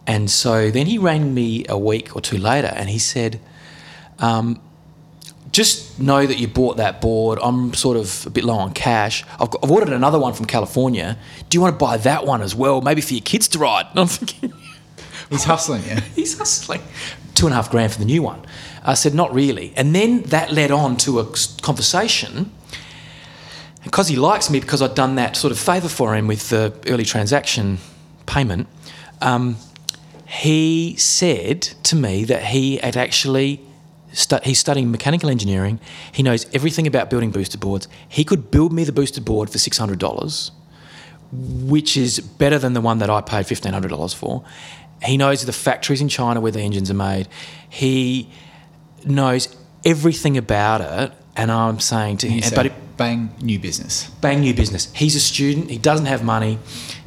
And 0.08 0.32
so 0.32 0.72
then 0.72 0.86
he 0.86 0.98
rang 0.98 1.34
me 1.34 1.66
a 1.68 1.78
week 1.78 2.16
or 2.16 2.22
two 2.22 2.38
later 2.38 2.68
and 2.68 2.90
he 2.90 3.00
said, 3.00 3.42
um, 4.20 4.62
just 5.52 6.00
know 6.00 6.26
that 6.26 6.38
you 6.38 6.48
bought 6.48 6.78
that 6.78 7.02
board. 7.02 7.40
I'm 7.42 7.74
sort 7.74 7.98
of 7.98 8.26
a 8.28 8.30
bit 8.30 8.44
low 8.44 8.56
on 8.56 8.74
cash. 8.74 9.26
I've, 9.40 9.50
got, 9.50 9.64
I've 9.64 9.72
ordered 9.72 9.90
another 9.90 10.20
one 10.20 10.34
from 10.34 10.46
California. 10.46 11.18
Do 11.50 11.58
you 11.58 11.62
want 11.62 11.78
to 11.78 11.86
buy 11.86 11.98
that 11.98 12.26
one 12.26 12.42
as 12.42 12.56
well? 12.56 12.82
Maybe 12.82 13.02
for 13.02 13.14
your 13.14 13.24
kids 13.24 13.48
to 13.50 13.60
ride. 13.60 13.88
And 13.92 14.00
I'm 14.00 14.08
thinking, 14.08 14.54
He's 15.30 15.44
hustling 15.44 15.84
you. 15.84 15.96
he's 16.16 16.38
hustling. 16.38 16.82
Two 17.36 17.48
and 17.48 17.54
a 17.54 17.56
half 17.56 17.72
grand 17.72 17.92
for 17.92 18.00
the 18.00 18.06
new 18.06 18.22
one. 18.22 18.46
I 18.84 18.94
said, 18.94 19.14
not 19.14 19.34
really. 19.34 19.74
And 19.76 19.96
then 19.96 20.24
that 20.24 20.52
led 20.52 20.72
on 20.72 20.98
to 20.98 21.20
a 21.20 21.26
conversation. 21.62 22.52
Because 23.84 24.08
he 24.08 24.16
likes 24.16 24.50
me, 24.50 24.60
because 24.60 24.82
I'd 24.82 24.96
done 24.96 25.16
that 25.16 25.36
sort 25.36 25.52
of 25.52 25.60
favour 25.60 25.90
for 25.90 26.16
him 26.16 26.28
with 26.28 26.50
the 26.50 26.74
early 26.88 27.04
transaction 27.04 27.80
payment, 28.26 28.68
um, 29.22 29.58
he 30.26 30.96
said 30.98 31.62
to 31.62 31.96
me 31.96 32.24
that 32.24 32.46
he 32.46 32.78
had 32.78 32.98
actually 32.98 33.62
he's 34.44 34.60
studying 34.60 34.92
mechanical 34.92 35.30
engineering. 35.30 35.80
He 36.12 36.24
knows 36.24 36.46
everything 36.54 36.88
about 36.88 37.10
building 37.10 37.32
booster 37.32 37.58
boards. 37.58 37.88
He 38.08 38.24
could 38.24 38.52
build 38.52 38.72
me 38.72 38.84
the 38.84 38.92
booster 38.92 39.22
board 39.22 39.50
for 39.50 39.58
six 39.58 39.78
hundred 39.78 40.00
dollars, 40.00 40.52
which 41.32 41.98
is 41.98 42.20
better 42.20 42.60
than 42.60 42.74
the 42.74 42.82
one 42.82 43.00
that 43.00 43.10
I 43.10 43.22
paid 43.22 43.48
fifteen 43.48 43.74
hundred 43.74 43.90
dollars 43.90 44.14
for. 44.14 44.44
He 45.04 45.18
knows 45.18 45.46
the 45.46 45.54
factories 45.54 46.02
in 46.02 46.10
China 46.10 46.40
where 46.40 46.52
the 46.52 46.62
engines 46.62 46.90
are 46.90 46.96
made. 46.96 47.28
He 47.70 48.30
knows 49.06 49.56
everything 49.84 50.38
about 50.38 50.82
it, 50.82 51.12
and 51.36 51.52
I'm 51.52 51.80
saying 51.80 52.18
to 52.18 52.30
him, 52.30 52.42
but 52.56 52.68
it, 52.68 52.74
bang, 52.98 53.32
new 53.42 53.60
business. 53.60 54.10
bang 54.22 54.40
new 54.40 54.54
business. 54.54 54.92
He's 54.94 55.16
a 55.16 55.20
student. 55.20 55.70
He 55.70 55.78
doesn't 55.78 56.06
have 56.06 56.24
money. 56.24 56.60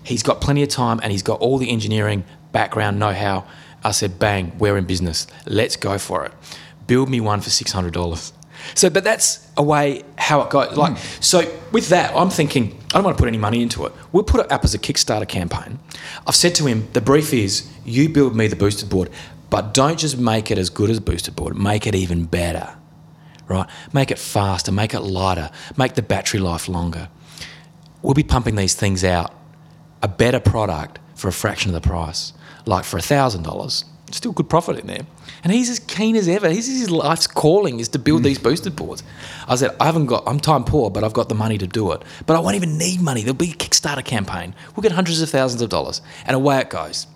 He's 0.02 0.22
got 0.22 0.40
plenty 0.40 0.62
of 0.62 0.68
time, 0.68 1.00
and 1.02 1.10
he's 1.10 1.22
got 1.22 1.40
all 1.40 1.58
the 1.58 1.70
engineering 1.70 2.24
background 2.52 2.98
know-how. 2.98 3.46
I 3.82 3.92
said, 3.92 4.18
bang, 4.18 4.52
we're 4.58 4.76
in 4.76 4.84
business. 4.84 5.26
Let's 5.46 5.76
go 5.76 5.98
for 5.98 6.24
it. 6.24 6.32
Build 6.86 7.08
me 7.08 7.20
one 7.20 7.40
for 7.40 7.50
six 7.50 7.72
hundred 7.72 7.94
dollars. 7.94 8.32
So, 8.74 8.90
but 8.90 9.04
that's 9.04 9.46
a 9.56 9.62
way 9.62 10.04
how 10.18 10.40
it 10.42 10.50
goes. 10.50 10.76
Like, 10.76 10.98
hmm. 10.98 11.20
so 11.20 11.50
with 11.72 11.88
that, 11.88 12.14
I'm 12.14 12.30
thinking 12.30 12.78
I 12.88 12.98
don't 12.98 13.04
want 13.04 13.16
to 13.16 13.20
put 13.20 13.28
any 13.28 13.38
money 13.38 13.62
into 13.62 13.84
it. 13.86 13.92
We'll 14.12 14.24
put 14.24 14.40
it 14.40 14.50
up 14.50 14.64
as 14.64 14.74
a 14.74 14.78
Kickstarter 14.78 15.28
campaign. 15.28 15.78
I've 16.26 16.34
said 16.34 16.54
to 16.56 16.66
him, 16.66 16.88
the 16.92 17.00
brief 17.00 17.32
is 17.32 17.70
you 17.84 18.08
build 18.08 18.36
me 18.36 18.46
the 18.46 18.56
boosted 18.56 18.88
board, 18.88 19.10
but 19.50 19.74
don't 19.74 19.98
just 19.98 20.18
make 20.18 20.50
it 20.50 20.58
as 20.58 20.70
good 20.70 20.90
as 20.90 21.00
boosted 21.00 21.36
board. 21.36 21.56
Make 21.56 21.86
it 21.86 21.94
even 21.94 22.24
better 22.24 22.76
right? 23.48 23.68
Make 23.92 24.10
it 24.10 24.18
faster, 24.18 24.72
make 24.72 24.94
it 24.94 25.00
lighter, 25.00 25.50
make 25.76 25.94
the 25.94 26.02
battery 26.02 26.40
life 26.40 26.68
longer. 26.68 27.08
We'll 28.02 28.14
be 28.14 28.22
pumping 28.22 28.56
these 28.56 28.74
things 28.74 29.04
out 29.04 29.32
a 30.02 30.08
better 30.08 30.40
product 30.40 30.98
for 31.14 31.28
a 31.28 31.32
fraction 31.32 31.74
of 31.74 31.82
the 31.82 31.88
price, 31.88 32.32
like 32.66 32.84
for 32.84 32.98
a 32.98 33.00
$1,000. 33.00 33.84
Still 34.12 34.32
good 34.32 34.48
profit 34.48 34.78
in 34.78 34.86
there. 34.86 35.04
And 35.42 35.52
he's 35.52 35.68
as 35.68 35.80
keen 35.80 36.14
as 36.14 36.28
ever. 36.28 36.48
He's 36.48 36.66
his 36.66 36.90
life's 36.90 37.26
calling 37.26 37.80
is 37.80 37.88
to 37.88 37.98
build 37.98 38.22
these 38.22 38.38
boosted 38.38 38.76
boards. 38.76 39.02
I 39.48 39.56
said, 39.56 39.74
I 39.80 39.86
haven't 39.86 40.06
got, 40.06 40.22
I'm 40.26 40.38
time 40.38 40.64
poor, 40.64 40.90
but 40.90 41.02
I've 41.02 41.12
got 41.12 41.28
the 41.28 41.34
money 41.34 41.58
to 41.58 41.66
do 41.66 41.90
it. 41.92 42.02
But 42.24 42.36
I 42.36 42.40
won't 42.40 42.54
even 42.54 42.78
need 42.78 43.00
money. 43.00 43.22
There'll 43.22 43.34
be 43.34 43.50
a 43.50 43.54
Kickstarter 43.54 44.04
campaign. 44.04 44.54
We'll 44.74 44.82
get 44.82 44.92
hundreds 44.92 45.20
of 45.22 45.30
thousands 45.30 45.60
of 45.60 45.70
dollars. 45.70 46.02
And 46.24 46.36
away 46.36 46.58
it 46.58 46.70
goes. 46.70 47.06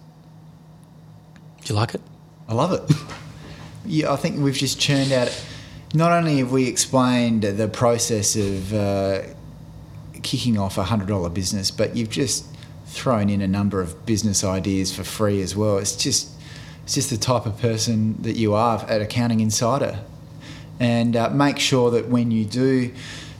Do 1.63 1.73
you 1.73 1.79
like 1.79 1.95
it? 1.95 2.03
I 2.49 2.55
love 2.55 2.73
it. 2.73 2.97
yeah, 3.87 4.13
I 4.13 4.17
think 4.17 4.39
we've 4.39 4.55
just 4.55 4.81
churned 4.81 5.13
out. 5.13 5.45
Not 5.95 6.13
only 6.13 6.39
have 6.39 6.51
we 6.51 6.67
explained 6.67 7.43
the 7.43 7.69
process 7.69 8.37
of 8.37 8.75
uh, 8.75 9.23
kicking 10.23 10.59
off 10.59 10.79
a 10.79 10.85
hundred 10.85 11.09
dollar 11.09 11.29
business, 11.29 11.71
but 11.71 11.97
you've 11.97 12.11
just 12.11 12.47
thrown 12.87 13.31
in 13.31 13.41
a 13.41 13.49
number 13.49 13.81
of 13.81 14.05
business 14.07 14.43
ideas 14.43 14.95
for 14.95 15.05
free 15.05 15.41
as 15.43 15.55
well. 15.55 15.79
It's 15.79 15.95
just, 15.95 16.31
it's 16.91 16.97
just 16.97 17.11
the 17.11 17.17
type 17.17 17.47
of 17.47 17.57
person 17.61 18.21
that 18.23 18.35
you 18.35 18.53
are 18.53 18.85
at 18.89 19.01
Accounting 19.01 19.39
Insider, 19.39 20.01
and 20.81 21.15
uh, 21.15 21.31
make 21.31 21.61
sure 21.61 21.89
that 21.93 22.09
when 22.09 22.33
you 22.33 22.45
do 22.45 22.93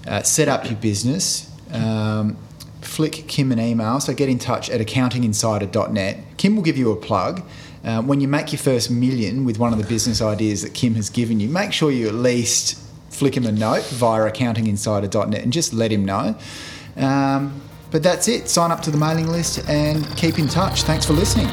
uh, 0.07 0.23
set 0.23 0.47
up 0.47 0.67
your 0.67 0.77
business. 0.77 1.51
Um, 1.73 2.37
flick 2.81 3.25
Kim 3.27 3.51
an 3.51 3.59
email. 3.59 3.99
So 3.99 4.15
get 4.15 4.29
in 4.29 4.39
touch 4.39 4.71
at 4.71 4.81
accountinginsider.net. 4.81 6.37
Kim 6.37 6.55
will 6.55 6.63
give 6.63 6.79
you 6.79 6.93
a 6.93 6.97
plug. 6.97 7.43
Uh, 7.83 8.01
when 8.03 8.21
you 8.21 8.29
make 8.29 8.53
your 8.53 8.61
first 8.61 8.89
million 8.89 9.45
with 9.45 9.59
one 9.59 9.73
of 9.73 9.81
the 9.81 9.87
business 9.87 10.23
ideas 10.23 10.63
that 10.63 10.73
Kim 10.73 10.95
has 10.95 11.11
given 11.11 11.41
you, 11.41 11.49
make 11.49 11.73
sure 11.73 11.91
you 11.91 12.07
at 12.07 12.15
least 12.15 12.79
flick 13.09 13.37
him 13.37 13.47
a 13.47 13.53
note 13.53 13.85
via 13.87 14.31
accountinginsider.net 14.31 15.43
and 15.43 15.53
just 15.53 15.73
let 15.73 15.91
him 15.91 16.05
know. 16.05 16.37
Um, 16.97 17.61
but 17.91 18.05
that's 18.05 18.29
it. 18.29 18.49
Sign 18.49 18.71
up 18.71 18.81
to 18.83 18.93
the 18.93 18.99
mailing 18.99 19.27
list 19.27 19.69
and 19.69 20.07
keep 20.17 20.39
in 20.39 20.47
touch. 20.47 20.85
Thanks 20.85 21.05
for 21.05 21.15
listening. 21.15 21.49